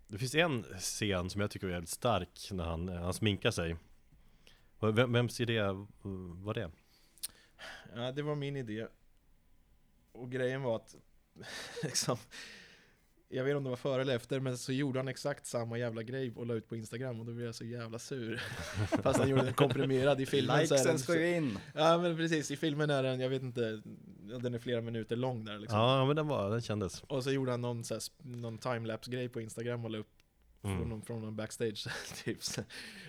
[0.07, 3.51] det finns en scen som jag tycker är väldigt stark när han, eh, han sminkar
[3.51, 3.75] sig.
[4.79, 5.61] Vem, vems idé
[6.43, 6.71] var det?
[7.95, 8.87] Ja, det var min idé.
[10.11, 10.95] Och grejen var att,
[11.83, 12.17] liksom,
[13.29, 15.77] jag vet inte om det var före eller efter, men så gjorde han exakt samma
[15.77, 18.37] jävla grej och la ut på Instagram och då blev jag så jävla sur.
[19.03, 21.59] Fast han gjorde den komprimerad i filmen Likesen ska ju in!
[21.75, 23.81] Ja men precis, i filmen är den, jag vet inte,
[24.41, 25.79] den är flera minuter lång där liksom.
[25.79, 27.01] Ja, men den var, den kändes.
[27.01, 30.20] Och så gjorde han någon, så här, sp- någon timelapse-grej på Instagram och la upp
[30.63, 30.89] Mm.
[30.89, 31.87] någon, från någon backstage
[32.23, 32.43] typ.
[32.43, 32.61] Så,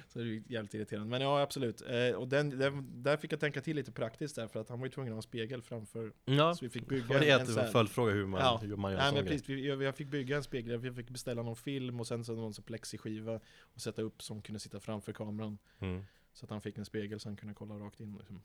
[0.08, 1.10] så det är jävligt irriterande.
[1.10, 1.82] Men ja, absolut.
[1.82, 4.78] Eh, och den, den, där fick jag tänka till lite praktiskt där, för att han
[4.78, 6.12] var ju tvungen att ha en spegel framför.
[6.24, 8.60] Ja, Så vi fick bygga det en, så här- följdfråga hur man, Ja.
[8.62, 10.96] hur man gör en Nej men precis, vi, jag, jag fick bygga en spegel, jag
[10.96, 13.40] fick beställa någon film och sen så någon så plexiskiva
[13.74, 15.58] och sätta upp som kunde sitta framför kameran.
[15.78, 16.04] Mm.
[16.32, 18.42] Så att han fick en spegel så han kunde kolla rakt in liksom.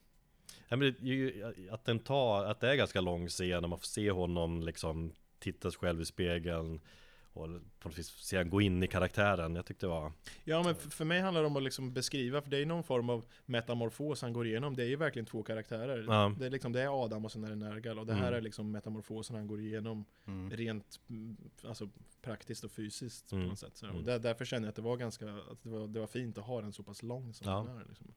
[0.68, 3.80] Ja, men det, är att den tar, att det är ganska lång scen när man
[3.80, 6.80] får se honom liksom titta sig själv i spegeln
[7.38, 7.48] och
[7.80, 9.56] på något vis se gå in i karaktären.
[9.56, 10.12] Jag tyckte det var...
[10.44, 13.10] Ja men för, mig handlar det om att liksom beskriva, för det är någon form
[13.10, 14.76] av metamorfos han går igenom.
[14.76, 16.06] Det är ju verkligen två karaktärer.
[16.08, 16.36] Ja.
[16.40, 18.00] Det, är liksom, det är Adam och sen är det Nergal.
[18.00, 18.34] Och det här Mm.
[18.38, 20.50] är liksom metamorfosen han går igenom Mm.
[20.50, 21.90] rent mm, alltså,
[22.22, 23.46] praktiskt och fysiskt Mm.
[23.46, 23.78] på något sätt.
[23.78, 23.98] Så, Mm.
[23.98, 26.38] och där, därför känner jag att det var ganska, att det var, det var fint
[26.38, 27.66] att ha den så pass lång som Ja.
[27.68, 27.86] den är.
[27.88, 28.08] Liksom.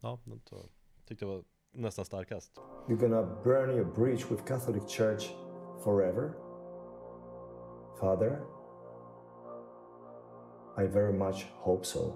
[0.00, 0.62] Ja, den var,
[1.06, 2.52] tyckte jag var nästan starkast.
[2.88, 5.30] You're gonna burn your bridge with Catholic Church
[5.84, 6.32] forever?
[8.00, 8.40] Father,
[10.78, 12.14] I very much hope so.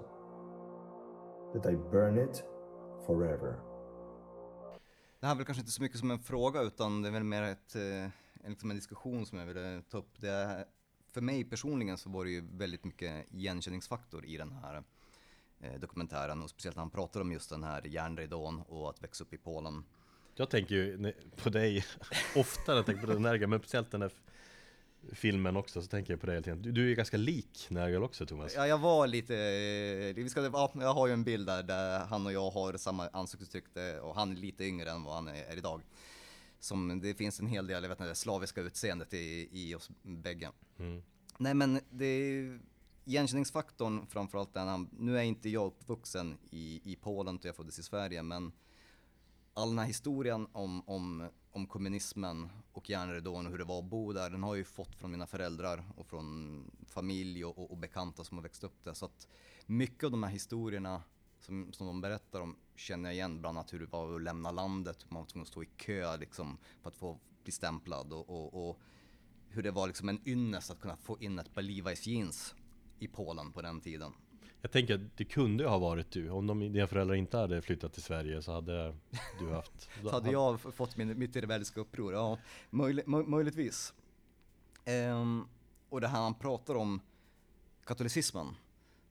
[1.53, 2.43] That I burn it
[3.05, 3.59] forever.
[5.19, 7.23] Det här är väl kanske inte så mycket som en fråga utan det är väl
[7.23, 8.11] mer ett, eh, en,
[8.45, 10.21] liksom en diskussion som jag ville ta upp.
[10.21, 10.65] Det är,
[11.11, 14.83] för mig personligen så var det ju väldigt mycket igenkänningsfaktor i den här
[15.59, 19.23] eh, dokumentären och speciellt när han pratar om just den här järnridån och att växa
[19.23, 19.83] upp i Polen.
[20.35, 21.13] Jag tänker ju
[21.43, 21.85] på dig
[22.35, 24.11] ofta när jag tänker på den Nergal, men speciellt den här
[25.11, 26.61] filmen också så tänker jag på dig hela tiden.
[26.61, 28.53] Du, du är ju ganska lik Nergal också Thomas.
[28.55, 31.99] Ja, jag var lite, eh, vi ska, ja, jag har ju en bild där, där
[31.99, 35.27] han och jag har samma ansiktsuttryck det- och han är lite yngre än vad han
[35.27, 35.81] är, idag.
[36.59, 39.89] Som, det finns en hel del, jag vet inte, det slaviska utseendet i, i oss
[40.03, 40.51] bägge.
[40.79, 41.03] Mm.
[41.37, 42.59] Nej men det är
[43.05, 47.79] igenkänningsfaktorn framförallt den han, nu är inte jag uppvuxen i, i Polen och jag föddes
[47.79, 48.51] i Sverige men
[49.53, 53.85] all den här historien om, om, om kommunismen och järnridån och hur det var att
[53.85, 57.71] bo där, den har jag ju fått från mina föräldrar och från familj och, och,
[57.71, 58.93] och bekanta som har växt upp där.
[58.93, 59.27] Så att
[59.65, 61.01] mycket av de här historierna
[61.39, 64.51] som, som de berättar om känner jag igen, bland annat hur det var att lämna
[64.51, 68.13] landet, hur man var tvungen att stå i kö liksom för att få bli stämplad
[68.13, 68.79] och, och, och
[69.49, 72.55] hur det var liksom en ynnest att kunna få in ett par Levi's jeans
[72.99, 74.13] i Polen på den tiden.
[74.65, 76.29] Jag tänker att det kunde ju ha varit du.
[76.29, 78.95] Om de, dina föräldrar inte hade flyttat till Sverige så hade
[79.39, 79.89] du haft...
[80.01, 82.37] Så hade jag fått min, mitt rebelliska uppror, ja,
[82.69, 83.93] möjli, möj, möjligtvis.
[84.85, 85.47] Ehm,
[85.89, 87.01] och det här han pratar om
[87.83, 88.55] katolicismen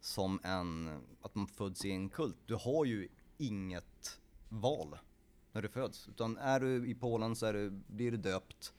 [0.01, 2.37] som en, att man föds i en kult.
[2.47, 4.99] Du har ju inget val
[5.53, 6.09] när du föds.
[6.09, 8.73] Utan är du i Polen så är du, blir du döpt.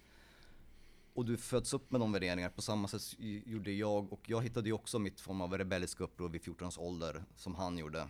[1.16, 2.50] Och du föds upp med de värderingar.
[2.50, 3.02] På samma sätt
[3.46, 4.14] gjorde jag.
[4.14, 7.56] Och jag hittade ju också mitt form av rebelliska uppror vid 14 års ålder som
[7.56, 8.08] han gjorde.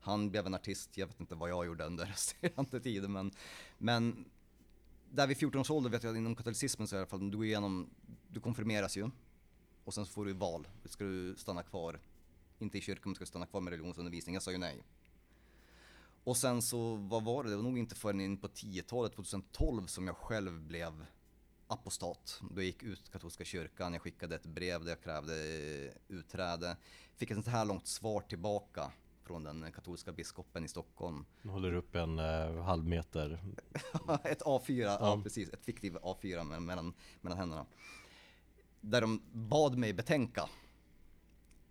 [0.00, 3.30] Han blev en artist, jag vet inte vad jag gjorde under resterande tiden men,
[3.78, 4.24] men
[5.10, 7.08] där vid 14 års ålder vet jag att inom katolicismen så är det i alla
[7.08, 7.90] fall, du går igenom,
[8.28, 9.10] du konfirmeras ju.
[9.84, 12.00] Och sen så får du val, ska du stanna kvar,
[12.58, 14.82] inte i kyrkan men ska du stanna kvar med religionsundervisning, jag sa ju nej.
[16.24, 19.86] Och sen så, vad var det, det var nog inte förrän in på 10-talet, 2012
[19.86, 21.06] som jag själv blev
[21.66, 22.40] apostat.
[22.50, 25.34] Då gick ut katolska kyrkan, jag skickade ett brev där jag krävde
[26.08, 26.76] utträde.
[27.16, 28.92] Fick ett sånt här långt svar tillbaka
[29.22, 31.24] från den katolska biskopen i Stockholm.
[31.42, 33.32] Nu håller upp en eh, halv meter.
[34.24, 35.20] ett A4, ja.
[35.22, 37.66] precis, ett fiktivt A4 me- mellan, mellan händerna.
[38.80, 40.48] Där de bad mig betänka.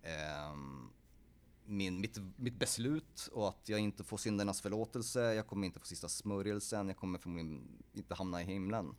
[0.02, 0.90] Ehm,
[1.64, 5.86] min, mitt, mitt beslut och att jag inte får syndernas förlåtelse, jag kommer inte få
[5.86, 8.96] sista smörjelsen, jag kommer förmodligen inte hamna i himlen.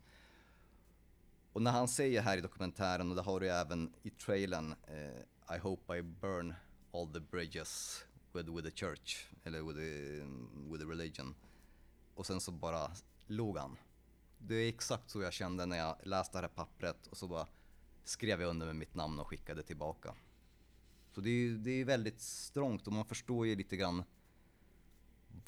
[1.58, 5.56] Och när han säger här i dokumentären, och det har du även i trailern, eh,
[5.56, 6.54] I hope I burn
[6.92, 10.22] all the bridges with, with the church, eller with the,
[10.72, 11.34] with the religion.
[12.14, 12.90] Och sen så bara
[13.26, 13.76] log han.
[14.38, 17.46] Det är exakt så jag kände när jag läste det här pappret och så bara
[18.04, 20.14] skrev jag under med mitt namn och skickade tillbaka.
[21.12, 24.04] Så det är, ju- det är väldigt strångt och man förstår ju lite grann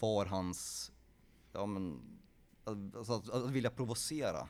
[0.00, 0.92] var hans,
[1.52, 2.02] ja men,
[2.64, 4.48] alltså att, att vilja provocera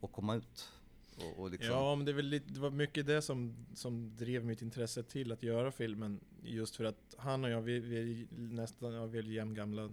[0.00, 0.72] och komma ut.
[1.16, 4.16] Och, och liksom, Ja, men det, är väl lite, det var mycket det som, som
[4.16, 6.20] drev mitt intresse till att göra filmen.
[6.42, 9.90] Just för att han och jag, vi, vi är nästan ja, vi är jämngamla.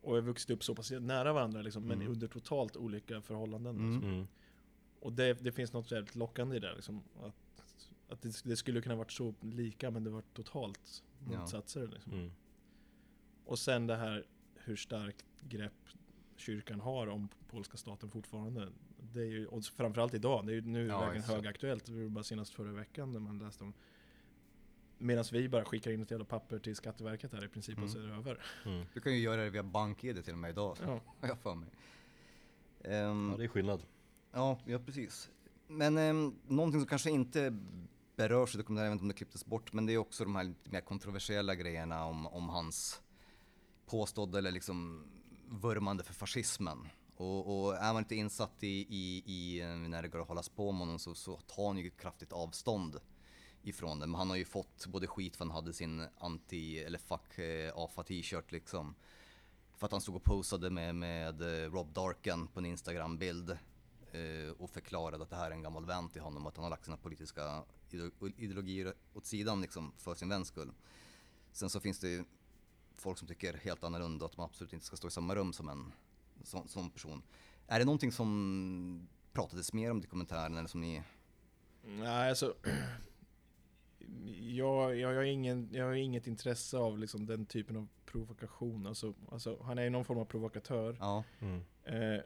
[0.00, 2.12] Och har vuxit upp så pass nära varandra liksom, men Mm.
[2.12, 3.76] under totalt olika förhållanden.
[3.76, 3.92] Mm.
[3.92, 4.10] Liksom.
[4.10, 4.26] Mm.
[5.00, 6.74] Och det, det finns något väldigt lockande i det.
[6.74, 7.34] Liksom, att
[8.08, 11.86] att det, det skulle kunna varit så lika, men det var totalt motsatser.
[11.88, 12.12] Liksom.
[12.12, 12.32] Mm.
[13.44, 15.88] Och sen det här hur starkt grepp
[16.36, 18.68] kyrkan har om polska staten fortfarande.
[19.14, 21.86] Det är ju, och framförallt idag, det är ju nu Ja, verkligen högaktuellt.
[21.86, 23.74] Det var bara senast förra veckan när man läste om
[24.98, 27.98] Medan vi bara skickar in ett jävla papper till Skatteverket här i princip och så
[27.98, 28.44] är det över.
[28.64, 28.86] Mm.
[28.94, 31.00] Du kan ju göra det via BankID till och med idag, Ja.
[31.28, 31.68] jag för mig.
[32.84, 33.82] Ehm, Ja, det är skillnad.
[34.32, 35.30] Ja, ja precis.
[35.66, 37.58] Men eh, någonting som kanske inte
[38.16, 40.36] berörs i dokumentären, jag vet inte om det klipptes bort, men det är också de
[40.36, 43.02] här lite mer kontroversiella grejerna om, om hans
[43.86, 45.04] påstådda eller liksom
[45.48, 46.78] vurmande för fascismen.
[47.16, 50.48] Och, och är man inte insatt i, i, i eh, när det går att hållas
[50.48, 53.00] på med honom så, så tar han ju kraftigt avstånd
[53.62, 54.06] ifrån det.
[54.06, 57.38] Men han har ju fått både skit för att han hade sin anti eller fuck
[57.38, 58.94] eh, AFA t-shirt liksom.
[59.76, 63.50] För att han stod och posade med, med eh, Rob Darken på en Instagram-bild
[64.12, 66.62] eh, och förklarade att det här är en gammal vän till honom och att han
[66.62, 67.62] har lagt sina politiska
[68.36, 70.72] ideologier åt sidan liksom för sin väns skull.
[71.52, 72.24] Sen så finns det ju
[72.96, 75.68] folk som tycker helt annorlunda att man absolut inte ska stå i samma rum som
[75.68, 75.92] en
[76.42, 77.22] sån, sån person.
[77.66, 81.02] Är det någonting som pratades mer om i dokumentären eller som ni...
[81.84, 82.54] Nej, alltså
[84.40, 88.86] jag, jag, jag, har ingen, jag har inget intresse av liksom den typen av provokation.
[88.86, 90.96] Alltså, alltså, han är ju någon form av provokatör.
[91.00, 91.60] Ja, Mm.
[91.84, 92.20] Eh,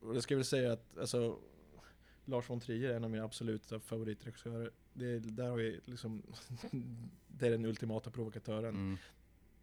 [0.00, 1.38] och jag ska väl säga att alltså,
[2.24, 4.70] Lars von Trier är en av mina absoluta favoritregissörer.
[4.92, 6.22] Det, är- där har vi liksom,
[7.28, 8.74] det är den ultimata provokatören.
[8.74, 8.98] mm,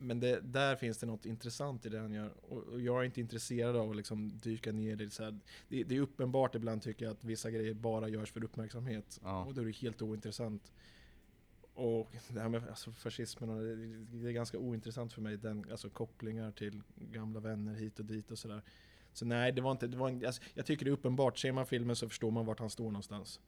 [0.02, 2.34] Men det, där finns det något intressant i det han gör.
[2.42, 5.40] Och, och jag är inte intresserad av att liksom dyka ner i så här.
[5.68, 9.20] Det, det är uppenbart ibland tycker jag att vissa grejer bara görs för uppmärksamhet.
[9.24, 9.46] Ja.
[9.46, 10.72] Och då är det helt ointressant.
[11.74, 13.76] Och det här med alltså, fascismen, och det,
[14.18, 15.38] det är ganska ointressant för mig.
[15.38, 18.62] Den, alltså kopplingar till gamla vänner hit och dit och sådär.
[19.14, 21.38] Så nej, det var inte, det var en, alltså, jag tycker det är uppenbart.
[21.38, 23.40] Ser man filmen så förstår man vart han står någonstans.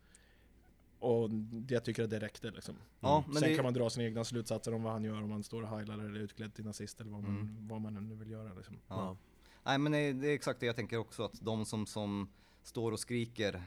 [1.01, 1.29] Och
[1.67, 2.75] jag tycker att det räckte liksom.
[2.99, 5.31] ja men Sen det, kan man dra sina egna slutsatser om vad han gör, om
[5.31, 7.67] han står och heilar eller är utklädd till nazist eller vad man, Mm.
[7.67, 8.53] vad man nu vill göra.
[8.53, 8.77] Liksom.
[8.87, 9.17] Ja.
[9.63, 12.29] Nej men det, det är exakt det jag tänker också att de som, som
[12.63, 13.63] står och skriker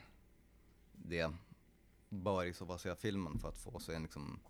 [0.93, 1.32] det
[2.09, 4.41] bör i så fall se filmen för att få sig en liksom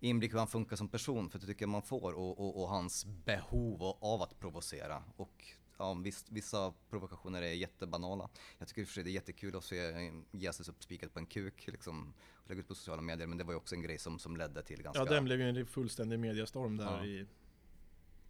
[0.00, 2.68] inblick hur han funkar som person för det tycker jag man får och, och, och
[2.68, 5.44] hans behov av att provocera och
[5.78, 8.28] ja, visst, vissa provokationer är jättebanala.
[8.58, 12.14] Jag tycker för sig det är jättekul att se Jesus uppspikad på en kuk liksom
[12.32, 14.36] och lägga ut på sociala medier men det var ju också en grej som, som
[14.36, 17.04] ledde till ganska Ja, den blev ju en fullständig mediastorm där Ja.
[17.04, 17.26] i...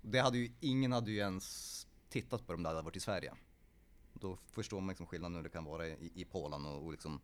[0.03, 3.01] Det hade ju, ingen hade ju ens tittat på dem där det hade varit i
[3.01, 3.35] Sverige.
[4.13, 7.21] Då förstår man liksom skillnaden hur det kan vara i, i Polen och, och liksom,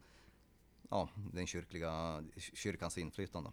[0.91, 3.53] ja, den kyrkliga, kyrkans inflytande.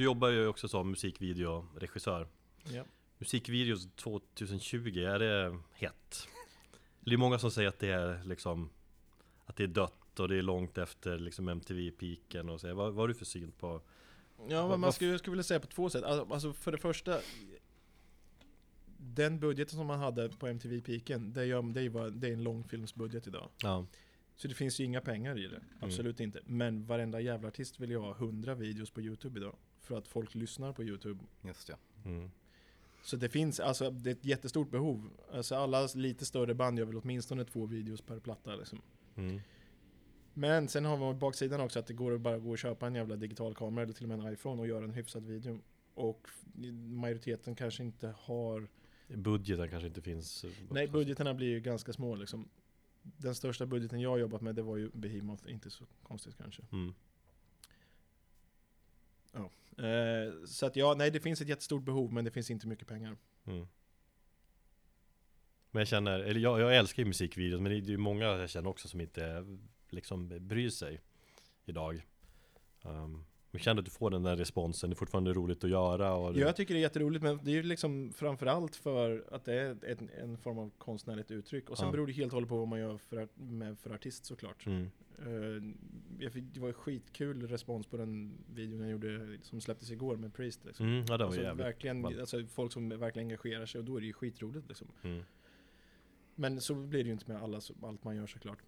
[0.00, 2.28] Du jobbar ju också som musikvideoregissör.
[2.72, 2.84] Ja.
[3.18, 6.28] Musikvideos 2020, är det hett?
[7.00, 8.70] Det är många som säger att det är liksom
[9.44, 12.74] Att det är dött och det är långt efter liksom MTV-piken och så.
[12.74, 13.82] Vad, vad har du för syn på?
[14.48, 16.04] Ja, Vad- man skulle, skulle vilja säga på två sätt.
[16.04, 17.20] Alltså, alltså för det första
[18.96, 23.48] den budgeten som man hade på MTV Piken, det, det, det är en långfilmsbudget idag.
[23.62, 23.86] Ja.
[24.36, 26.40] Så det finns ju inga pengar i det, absolut inte.
[26.46, 29.56] Men varenda jävla artist vill ju ha 100 videos på YouTube idag.
[29.90, 31.24] För att folk lyssnar på YouTube.
[31.42, 31.76] Just ja.
[32.04, 32.30] Mm.
[33.02, 35.10] Så det finns, alltså det är ett jättestort behov.
[35.32, 38.82] Alltså alla lite större band gör väl åtminstone två videos per platta liksom.
[39.16, 39.40] Mm.
[40.34, 42.94] Men sen har man baksidan också att det går att bara gå och köpa en
[42.94, 45.60] jävla digital kamera eller till och med en iPhone och göra en hyfsad video.
[45.94, 46.28] Och
[46.88, 48.68] majoriteten kanske inte har
[49.08, 50.44] Budgeten kanske inte finns.
[50.70, 52.48] Nej, budgeterna blir ju ganska små liksom.
[53.02, 56.62] Den största budgeten jag har jobbat med det var ju Behemoth, inte så konstigt kanske.
[56.72, 56.94] Mm.
[59.80, 62.88] Eh, så att ja, nej det finns ett jättestort behov men det finns inte mycket
[62.88, 63.16] pengar.
[63.46, 63.66] Mm.
[65.70, 68.50] Men jag känner, eller jag, jag älskar ju musikvideos men det är ju många jag
[68.50, 69.44] känner också som inte
[69.88, 71.00] liksom bryr sig
[71.64, 72.06] idag.
[72.82, 76.14] Um, men känner att du får den där responsen, det är fortfarande roligt att göra
[76.14, 79.44] och det, Jag tycker det är jätteroligt men det är ju liksom framförallt för att
[79.44, 81.70] det är ett, en form av konstnärligt uttryck.
[81.70, 81.92] Och sen Ja.
[81.92, 84.66] beror det helt och hållet på vad man gör för, med, för artist såklart.
[84.66, 84.90] mm.
[86.18, 90.34] Jag fick, det var skitkul respons på den videon jag gjorde som släpptes igår med
[90.34, 90.64] Priest.
[90.64, 90.86] Liksom.
[90.86, 93.96] Mm, ja det var alltså, jävligt verkligen, alltså, folk som verkligen engagerar sig och då
[93.96, 94.88] är det ju skitroligt liksom.
[95.02, 95.22] mm.
[96.34, 98.58] Men så blir det ju inte med alla, allt man gör såklart.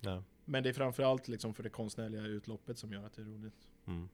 [0.00, 0.22] ja.
[0.44, 3.68] Men det är framförallt liksom för det konstnärliga utloppet som gör att det är roligt.
[3.86, 4.08] mm.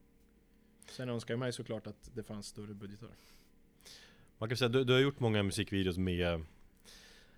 [0.87, 3.09] Sen önskar jag mig såklart att det fanns större budgetar.
[4.39, 6.45] Man kan säga, du, du har gjort många musikvideos med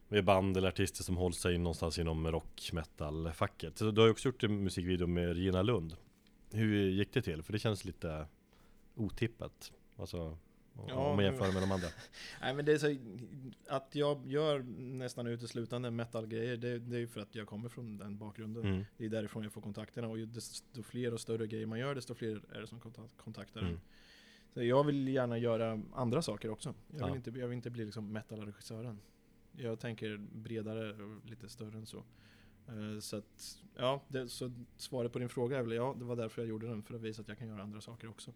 [0.09, 3.77] med band eller artister som håller sig någonstans inom rock, metal, facket.
[3.77, 5.97] Du har ju också gjort en musikvideo med Regina Lund.
[6.53, 7.43] Hur gick det till?
[7.43, 8.27] För det känns lite
[8.95, 9.73] otippat.
[9.97, 10.39] Alltså,
[10.89, 11.87] Ja, om man jämför med de andra.
[12.41, 12.97] Nej men det är så,
[13.69, 17.99] att jag gör nästan uteslutande metal-grejer, det, det är ju för att jag kommer från
[17.99, 18.65] den bakgrunden.
[18.67, 18.85] Mm.
[18.97, 21.95] Det är därifrån jag får kontakterna och ju desto fler och större grejer man gör,
[21.95, 23.61] desto fler är det som kontak- kontaktar.
[23.61, 23.81] Mm.
[24.55, 26.75] Så jag vill gärna göra andra saker också.
[26.89, 27.17] Jag vill, Ja.
[27.17, 28.99] inte, jag vill inte bli liksom metal-regissören.
[29.53, 31.99] Jag tänker bredare och lite större än så.
[32.69, 36.17] Eh, Så att, ja, det, så svaret på din fråga är väl ja, det var
[36.17, 38.33] därför jag gjorde den, för att visa att jag kan göra andra saker också.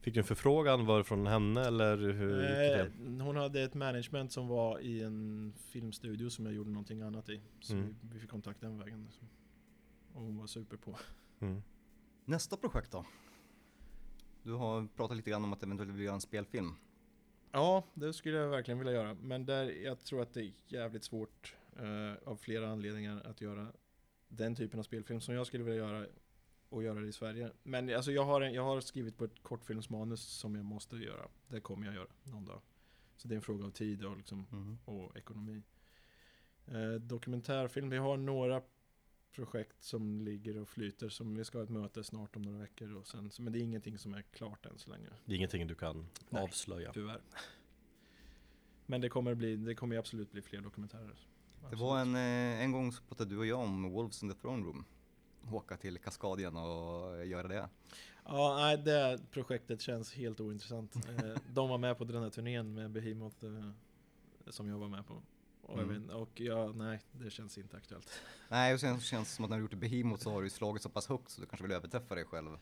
[0.00, 0.86] Fick du en förfrågan?
[0.86, 2.82] Var det från henne eller hur gick det
[3.20, 7.28] Eh, hon hade ett management som var i en filmstudio som jag gjorde någonting annat
[7.28, 7.40] i.
[7.60, 7.96] Så Mm.
[8.12, 9.04] vi, fick kontakt den vägen.
[9.04, 9.28] Liksom.
[10.14, 10.96] Och hon var super på.
[11.40, 11.62] Mm.
[12.24, 13.06] Nästa projekt då?
[14.42, 16.72] Du har pratat lite grann om att eventuellt vilja göra en spelfilm.
[17.52, 19.14] Ja, det skulle jag verkligen vilja göra.
[19.14, 23.66] Men där, jag tror att det är jävligt svårt eh, av flera anledningar att göra
[24.28, 26.06] den typen av spelfilm som jag skulle vilja göra
[26.68, 27.52] och göra det i Sverige.
[27.62, 31.28] Men alltså, jag, har en, jag har skrivit på ett kortfilmsmanus som jag måste göra.
[31.48, 32.60] Det kommer jag göra någon dag.
[33.16, 34.78] Så det är en fråga av tid och, liksom, Mhm.
[34.84, 35.62] och ekonomi.
[36.66, 38.62] Eh, dokumentärfilm, vi har några
[39.32, 42.94] projekt som ligger och flyter som vi ska ha ett möte snart om några veckor.
[42.96, 45.08] Och sen, men det är ingenting som är klart än så länge.
[45.24, 46.42] Det är ingenting du kan Nej.
[46.42, 46.92] avslöja.
[46.92, 47.20] Tyvärr.
[48.86, 51.16] Men det kommer, bli, det kommer ju absolut bli fler dokumentärer.
[51.70, 54.36] Det var en, eh, en gång så pratade du och jag om Wolves in the
[54.40, 54.84] Throne Room.
[55.52, 57.68] Åka till Kaskadien och göra det.
[58.24, 60.94] Ja, nej, det projektet känns helt ointressant.
[61.24, 63.70] Eh, De var med på den här turnén med Behemoth eh,
[64.50, 65.22] som jag var med på.
[65.72, 66.10] Mm.
[66.10, 68.20] och ja, nej, det känns inte aktuellt.
[68.48, 70.82] Nej, och sen känns det som att när du gjort Behemoth så har du slagit
[70.82, 72.58] så pass högt så du kanske vill överträffa dig själv.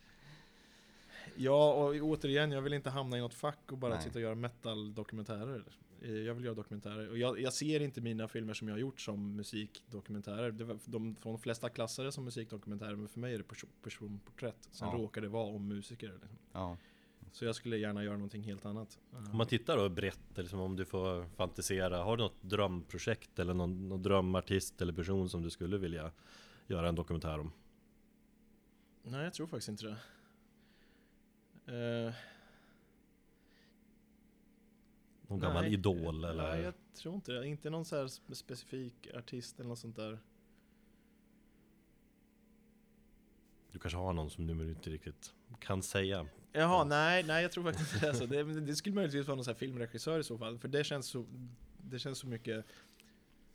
[1.37, 4.03] Ja, och återigen, jag vill inte hamna i något fack och bara Nej.
[4.03, 5.65] sitta och göra metal-dokumentärer.
[6.05, 7.11] Eh, Jag vill göra dokumentärer.
[7.11, 10.51] Och jag, jag ser inte mina filmer som jag har gjort som musikdokumentärer.
[10.51, 13.69] Det var, de, de flesta klassar det som musikdokumentärer, men för mig är det perso-
[13.83, 14.69] personporträtt.
[14.71, 14.95] Sen Ja.
[14.99, 16.09] råkar det vara om musiker.
[16.13, 16.39] Liksom.
[16.53, 16.77] Ja.
[17.33, 18.99] Så jag skulle gärna göra någonting helt annat.
[19.31, 23.55] Om man tittar då brett, liksom om du får fantisera, har du något drömprojekt eller
[23.55, 26.11] någon, någon drömartist eller person som du skulle vilja
[26.67, 27.53] göra en dokumentär om?
[29.03, 29.97] Nej, jag tror faktiskt inte det.
[32.07, 32.13] Eh,
[35.35, 35.73] Någon gammal nej.
[35.73, 36.51] idol eller?
[36.51, 37.47] Nej, jag tror inte det.
[37.47, 40.19] Inte någon så här spe- specifik artist eller något sånt där.
[43.73, 46.17] Du kanske har någon som du inte riktigt kan säga?
[46.53, 46.85] Jaha, Ja.
[46.85, 48.09] nej, nej jag tror faktiskt inte det.
[48.11, 50.59] Alltså, det, det skulle möjligtvis vara någon så här filmregissör i så fall.
[50.59, 51.27] För det känns så,
[51.79, 52.67] det känns så mycket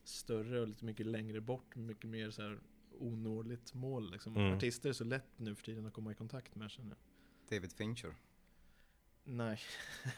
[0.04, 1.76] större och lite mycket längre bort.
[1.76, 2.60] Mycket mer så här
[3.00, 4.12] onåligt mål.
[4.12, 4.36] Liksom.
[4.38, 4.54] Mm.
[4.58, 7.58] Artister är så lätt nu för tiden att komma i kontakt med känner jag.
[7.58, 8.16] David Fincher.
[9.24, 9.60] Nej,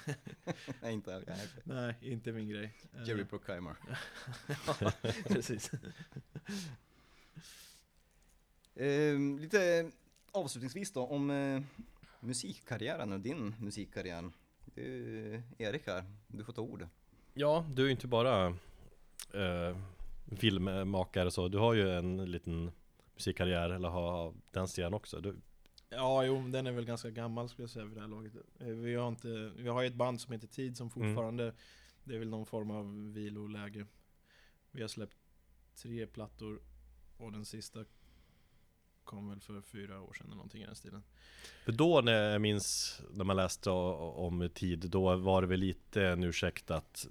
[0.82, 1.47] Nej, inte nej.
[1.64, 2.74] nej, inte min grej.
[2.93, 3.76] Eh, Jerry Bruckheimer.
[4.82, 4.91] ja,
[5.28, 5.72] precis.
[8.76, 9.91] Eh, lite
[10.32, 11.62] avslutningsvis då om eh,
[12.20, 14.32] musikkarriären och din musikkarriär.
[14.66, 16.88] Du, Erik här, du får ta ord.
[17.34, 18.47] Ja, du är ju inte bara
[19.34, 19.78] eh,
[20.38, 22.72] filmmakare så, du har ju en liten
[23.16, 25.22] musikkarriär, eller har den sidan också.
[25.22, 25.36] Du,
[25.93, 28.33] Ja, jo, den är väl ganska gammal skulle jag säga vid det här laget.
[28.59, 31.53] Eh, Vi har, inte, vi har ju ett band som heter Tid som fortfarande
[32.03, 33.85] Det är väl någon form av viloläge.
[34.71, 35.17] Vi har släppt
[35.75, 36.61] tre plattor
[37.17, 37.85] och den sista
[39.03, 41.03] kom väl för fyra år sedan eller någonting i den stilen.
[41.65, 46.07] För då när jag minns när man läste om tid, då var det väl lite
[46.07, 47.07] en ursäkt att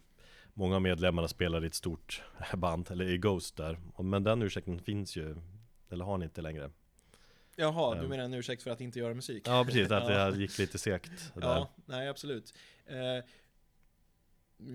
[0.54, 2.22] Många av medlemmarna spelar i ett stort
[2.56, 5.36] band, eller i Ghost där Men den ursäkten finns ju,
[5.88, 6.70] eller har ni inte längre?
[7.60, 8.08] Jaha, du Ehm.
[8.08, 9.42] menar en ursäkt för att inte göra musik?
[9.46, 11.40] Ja precis, att det gick lite segt där.
[11.42, 12.54] Ja, nej absolut.
[12.86, 13.24] Eh,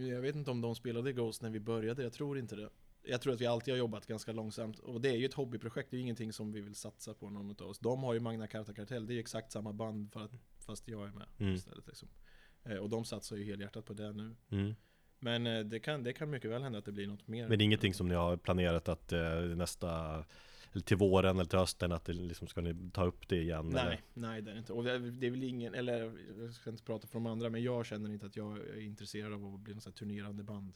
[0.10, 2.70] jag vet inte om de spelade Ghost när vi började, jag tror inte det.
[3.08, 5.92] Jag tror att vi alltid har jobbat ganska långsamt och det är ju ett hobbyprojekt,
[5.92, 7.80] det är ju ingenting som vi vill satsa på någon av oss.
[7.80, 10.88] De har ju Magna Carta Kartell, det är ju exakt samma band för att, fast
[10.88, 11.54] jag är med Mm.
[11.54, 12.10] istället liksom.
[12.64, 14.36] eh, Och de satsar ju helhjärtat på det nu.
[14.52, 14.76] mm.
[15.20, 17.48] Men eh, det kan, det kan mycket väl hända att det blir något mer.
[17.48, 19.14] Men det är ingenting som ni har planerat att
[19.56, 20.24] nästa
[20.76, 23.70] Eller till våren eller till hösten att det liksom ska ni ta upp det igen?
[23.70, 24.02] Nej, Eller?
[24.14, 24.74] nej det är det inte.
[24.74, 27.50] Och det är, det är väl ingen, eller jag ska inte prata för de andra,
[27.50, 30.44] men jag känner inte att jag är intresserad av att bli något sånt här turnerande
[30.44, 30.74] band.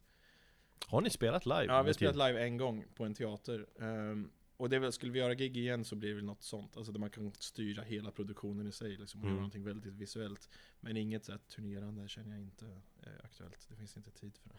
[0.87, 1.65] Har ni spelat live?
[1.65, 3.65] Ja, vi har spelat live en gång på en teater.
[3.79, 6.77] Ehm, och det väl, skulle vi göra gig igen så blir det väl något sånt.
[6.77, 9.33] Alltså där man kan styra hela produktionen i sig liksom, och Mm.
[9.35, 10.49] göra någonting väldigt visuellt.
[10.79, 12.65] Men inget så här turnerande känner jag inte
[13.03, 13.65] är aktuellt.
[13.69, 14.55] Det finns inte tid för det.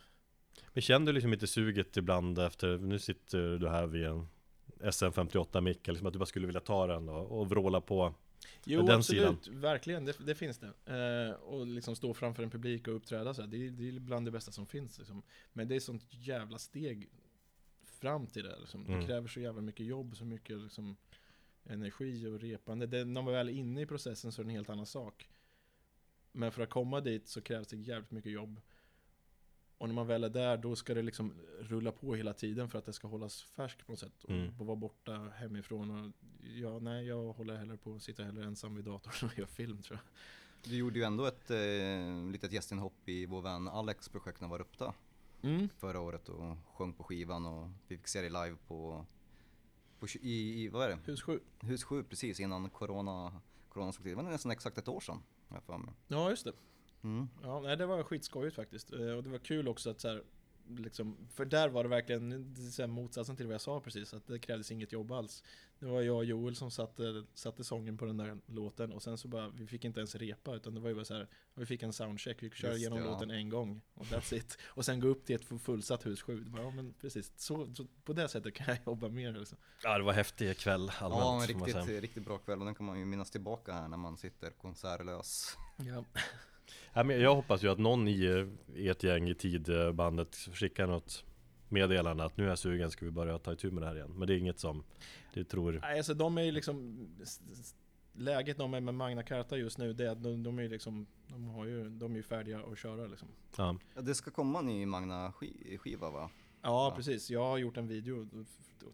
[0.72, 4.28] Men känner du liksom inte suget ibland efter, nu sitter du här vid en
[4.80, 8.14] SM58 mick, liksom att du bara skulle vilja ta den och, och vråla på
[8.64, 9.48] Jo, den absolut.
[9.48, 10.72] Verkligen, det, det finns det.
[10.86, 14.00] Eh, och liksom stå framför en publik och uppträda så här, det, är- det är
[14.00, 14.98] bland det bästa som finns.
[14.98, 15.22] Liksom.
[15.52, 17.08] Men det är sånt jävla steg
[17.84, 18.56] fram till det.
[18.60, 18.84] Liksom.
[18.86, 19.06] Det Mm.
[19.06, 20.96] kräver så jävla mycket jobb, så mycket liksom,
[21.64, 22.86] energi och repande.
[22.86, 25.28] Det, när man väl är inne i processen så är det en helt annan sak.
[26.32, 28.60] Men för att komma dit så krävs det jävligt mycket jobb.
[29.80, 32.78] Och när man väl är där, då ska det liksom rulla på hela tiden för
[32.78, 34.24] att det ska hållas färskt på något sätt.
[34.24, 34.52] Och Mm.
[34.58, 35.90] vara borta hemifrån.
[35.90, 36.12] Och
[36.54, 39.82] ja, nej, jag håller hellre på att sitta hellre ensam vid datorn och göra film
[39.82, 40.04] tror jag.
[40.70, 44.60] Du gjorde ju ändå ett eh, litet gästinhopp i vår vän Alex projekt när var
[44.60, 44.92] uppe
[45.42, 45.68] Mm.
[45.78, 49.06] förra året och sjöng på skivan och vi fick se dig live på,
[49.98, 50.98] på i, i, vad är det?
[51.04, 51.40] Hus 7.
[51.60, 54.10] Hus 7 precis innan corona, corona slog till.
[54.16, 55.22] Det var nästan exakt ett år sedan.
[55.48, 55.92] Jag.
[56.08, 56.52] Ja, just det.
[57.02, 57.28] Mm.
[57.42, 58.92] Ja, nej, det var skitskojigt faktiskt.
[58.92, 60.22] Eh, Och det var kul också att så här,
[60.78, 64.26] liksom, för där var det verkligen så här motsatsen till vad jag sa precis, att
[64.26, 65.44] det krävdes inget jobb alls.
[65.78, 69.18] Det var jag och Joel som satte, satte sången på den där låten och sen
[69.18, 71.66] så bara, vi fick inte ens repa utan det var ju bara så här, vi
[71.66, 73.04] fick en soundcheck, vi körde igenom ja.
[73.04, 74.58] låten en gång och that's it.
[74.62, 76.40] Och sen gå upp till ett fullsatt hus 7.
[76.40, 79.58] Det bara, Ja men precis, så, så på det sättet kan jag jobba mer liksom.
[79.82, 82.86] Ja det var häftig kväll allmänt Ja, en riktigt, riktigt bra kväll och den kan
[82.86, 85.56] man ju minnas tillbaka här när man sitter konsertlös.
[85.76, 86.04] Ja.
[86.94, 88.46] Jag hoppas ju att någon i
[88.76, 91.24] ert gäng i tidbandet skickar något
[91.68, 94.14] meddelande att nu är jag sugen, ska vi börja ta itu med det här igen?
[94.16, 94.84] Men det är inget som
[95.34, 97.06] du tror Nej, alltså de är ju liksom
[98.12, 100.68] Läget de är med Magna Carta just nu, det är att de, de är ju
[100.68, 104.30] liksom De har ju, de är ju färdiga att köra liksom Ja, Ja, det ska
[104.30, 106.30] komma en ny Magna-skiva va?
[106.62, 108.28] Ja, precis, jag har gjort en video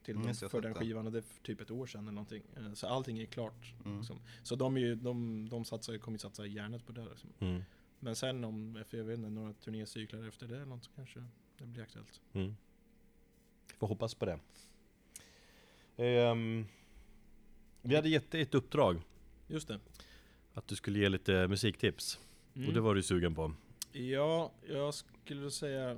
[0.02, 2.72] till Mm, för den skivan och det är typ ett år sedan eller någonting Eh,
[2.72, 3.98] Så allting är klart Mm.
[3.98, 4.20] liksom.
[4.42, 7.30] Så de är ju, de, de satsar, kommer satsa järnet på det liksom.
[7.38, 7.62] mm,
[7.98, 11.24] Men sen om, jag vet inte, några turnécyklar efter det eller något så kanske
[11.58, 12.56] det blir aktuellt mm.
[13.78, 14.38] Får hoppas på det.
[15.96, 16.66] Ehm,
[17.82, 19.02] vi hade gett dig ett uppdrag
[19.48, 19.80] Just det
[20.54, 22.18] att du skulle ge lite musiktips.
[22.54, 22.68] Mm.
[22.68, 23.52] Och det var du sugen på.
[23.92, 25.96] Ja, jag skulle säga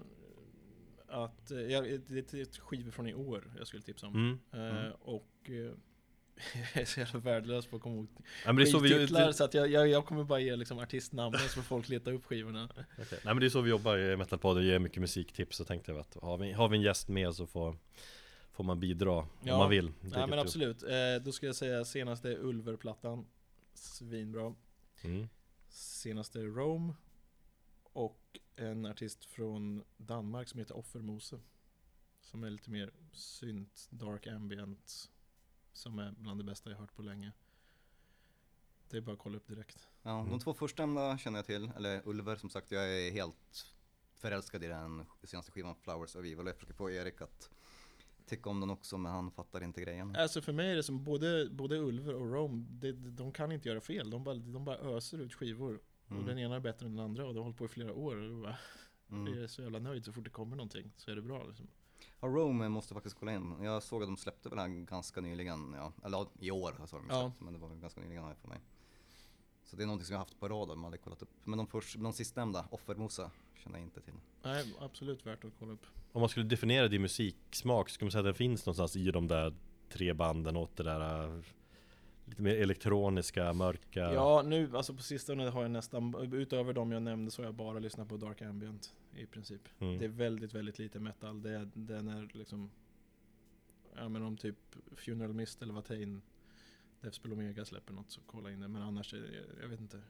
[1.08, 4.14] att eh, jag, det är ett skivor från i år jag skulle tipsa om.
[4.14, 4.38] Mm.
[4.52, 4.92] Eh, Mm.
[5.00, 5.52] och eh,
[6.74, 8.88] jag är så jävla värdelös på att komma ihåg Ja, men det är så vi,
[8.88, 12.10] skivtitlar så att jag, jag, jag kommer bara ge liksom artistnamnen så får folk leta
[12.10, 12.68] upp skivorna.
[12.74, 13.18] Okej.
[13.24, 16.00] Nej men det är så vi jobbar i Metalpodden, ger mycket musiktips så tänkte jag
[16.00, 17.76] att har vi, har vi en gäst med så får,
[18.52, 19.58] får man bidra om Ja.
[19.58, 19.92] man vill.
[20.00, 20.88] Vilket men absolut, eh,
[21.24, 23.26] då skulle jag säga senaste Ulver-plattan,
[23.74, 24.54] svinbra.
[25.02, 25.28] Mm.
[25.68, 26.94] Senaste Rome
[27.92, 31.40] och en artist från Danmark som heter Offermose.
[32.20, 35.10] Som är lite mer synt, dark ambient.
[35.72, 37.32] Som är bland det bästa jag hört på länge.
[38.90, 39.88] Det är bara att kolla upp direkt.
[40.02, 40.30] Ja, Mm.
[40.30, 43.66] de två förstnämnda känner jag till, eller Ulver som sagt, jag är helt
[44.16, 46.46] förälskad i den senaste skivan Flowers of Evil.
[46.46, 47.50] Jag försöker få Erik att
[48.26, 50.16] tycka om den också, men han fattar inte grejen.
[50.16, 53.68] Alltså för mig är det som både, både Ulver och Rome, det, de kan inte
[53.68, 54.10] göra fel.
[54.10, 55.80] De bara, de bara öser ut skivor.
[56.08, 56.26] Och Mm.
[56.26, 58.16] den ena är bättre än den andra och de har hållit på i flera år.
[58.16, 58.56] Och bara,
[59.10, 59.34] Mm.
[59.34, 61.66] Jag är så jävla nöjd så fort det kommer någonting så är det bra liksom.
[62.20, 63.54] Ja, Rome måste faktiskt kolla in.
[63.62, 66.96] Jag såg att de släppte väl här ganska nyligen, ja, eller ja, i år sa
[66.96, 67.20] de Ja.
[67.22, 68.58] släppt, men det var ganska nyligen här för mig.
[69.64, 71.30] Så det är någonting som jag haft på radar, men aldrig kollat upp.
[71.44, 74.14] Men de, först, de sistnämnda, Offermosa, känner jag inte till.
[74.42, 75.86] Nej, absolut värt att kolla upp.
[76.12, 79.28] Om man skulle definiera din musiksmak, skulle man säga att den finns någonstans i de
[79.28, 79.54] där
[79.88, 81.42] tre banden åt det där äh,
[82.28, 84.00] lite mer elektroniska, mörka.
[84.00, 87.54] Ja, nu alltså på sistone har jag nästan, utöver de jag nämnde så har jag
[87.54, 89.68] bara lyssnat på Dark Ambient i princip.
[89.78, 89.98] Mm.
[89.98, 91.42] Det är väldigt, väldigt lite metal.
[91.42, 92.70] Det den är liksom,
[93.96, 94.56] ja men om typ
[94.96, 96.22] Funeral Mist eller Watain,
[97.00, 98.68] Deathspell Omega släpper något så kolla in det.
[98.68, 100.00] Men annars, är jag vet inte.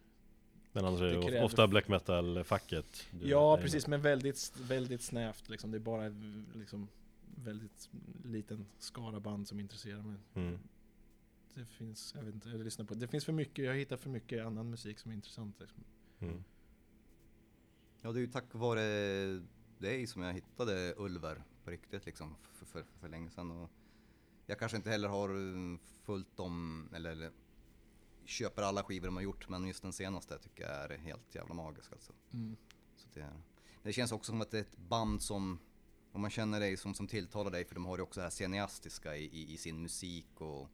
[0.72, 3.06] Men annars är det det kräver- ofta black metal-facket.
[3.22, 5.70] Ja, precis, men väldigt, väldigt snävt liksom.
[5.70, 6.08] Det är bara
[6.54, 6.88] liksom
[7.36, 7.90] väldigt
[8.24, 10.16] liten skara band som intresserar mig.
[10.34, 10.58] Mm.
[11.58, 14.10] Det finns, jag vet inte, jag lyssnar på det finns för mycket, jag hittar för
[14.10, 15.84] mycket annan musik som är intressant liksom.
[16.18, 16.44] Mm.
[18.00, 18.82] Ja, det är ju tack vare
[19.78, 23.50] dig som jag hittade Ulver på riktigt liksom för, för, för länge sedan.
[23.50, 23.70] Och
[24.46, 27.30] jag kanske inte heller har eh, följt dem eller, eller
[28.24, 31.54] köper alla skivor de har gjort men just den senaste tycker jag är helt jävla
[31.54, 32.12] magisk alltså.
[32.96, 33.42] Så det, är,
[33.82, 35.58] det känns också som att det är ett band som,
[36.12, 38.30] om man känner dig som, som tilltalar dig för de har ju också det här
[38.30, 40.70] cineastiska i, i, i sin musik och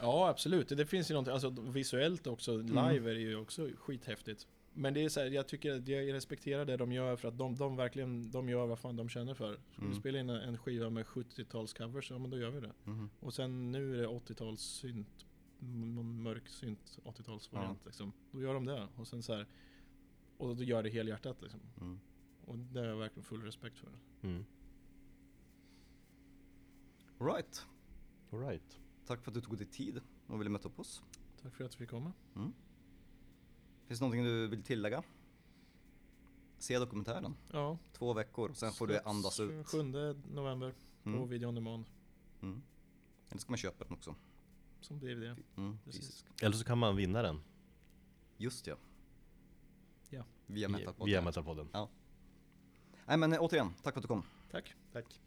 [0.00, 0.68] Ja, absolut.
[0.68, 4.46] Det finns ju någonting, alltså visuellt också, live är det ju också skithäftigt.
[4.72, 7.38] Men det är så här, jag tycker att jag respekterar det de gör för att
[7.38, 9.52] de, de verkligen, de gör vad fan de känner för.
[9.54, 9.98] Ska vi Mm.
[10.00, 12.72] spela in en skiva med 70-talscovers, ja men då gör vi det.
[12.84, 13.10] Mhm.
[13.20, 15.26] Och sen nu är det 80-tals synt,
[15.62, 18.12] m- m- mörk synt 80-talsvariant liksom.
[18.32, 18.88] Då gör de det.
[18.96, 19.46] Och sen så här,
[20.36, 21.60] och då gör det helhjärtat liksom.
[21.80, 22.00] Mm.
[22.44, 23.88] Och det har jag verkligen full respekt för.
[24.22, 24.44] Mm.
[27.20, 27.66] Right.
[28.32, 28.78] All right.
[29.08, 31.02] Tack för att du tog dig tid och ville möta upp oss.
[31.42, 32.12] Tack för att vi fick komma.
[33.86, 35.02] Finns det någonting du vill tillägga?
[36.58, 37.34] Se dokumentären.
[37.52, 37.78] Ja.
[37.92, 39.66] Två veckor, sen får du andas ut.
[39.66, 39.82] 7
[40.32, 41.28] november på Mm.
[41.28, 41.84] Video On Demand.
[42.40, 42.62] Mm.
[43.28, 44.14] Eller ska man köpa den också?
[44.80, 45.36] Som DVD.
[45.56, 45.78] Mm.
[46.42, 47.40] Eller så kan man vinna den.
[48.36, 48.76] Just ja.
[50.10, 50.24] Ja.
[50.46, 51.06] Via Via, Metalpodden.
[51.06, 51.68] via Metalpodden.
[53.06, 54.22] Nej men eh, återigen, tack för att du kom.
[54.50, 54.74] Tack.
[54.92, 55.20] Tack.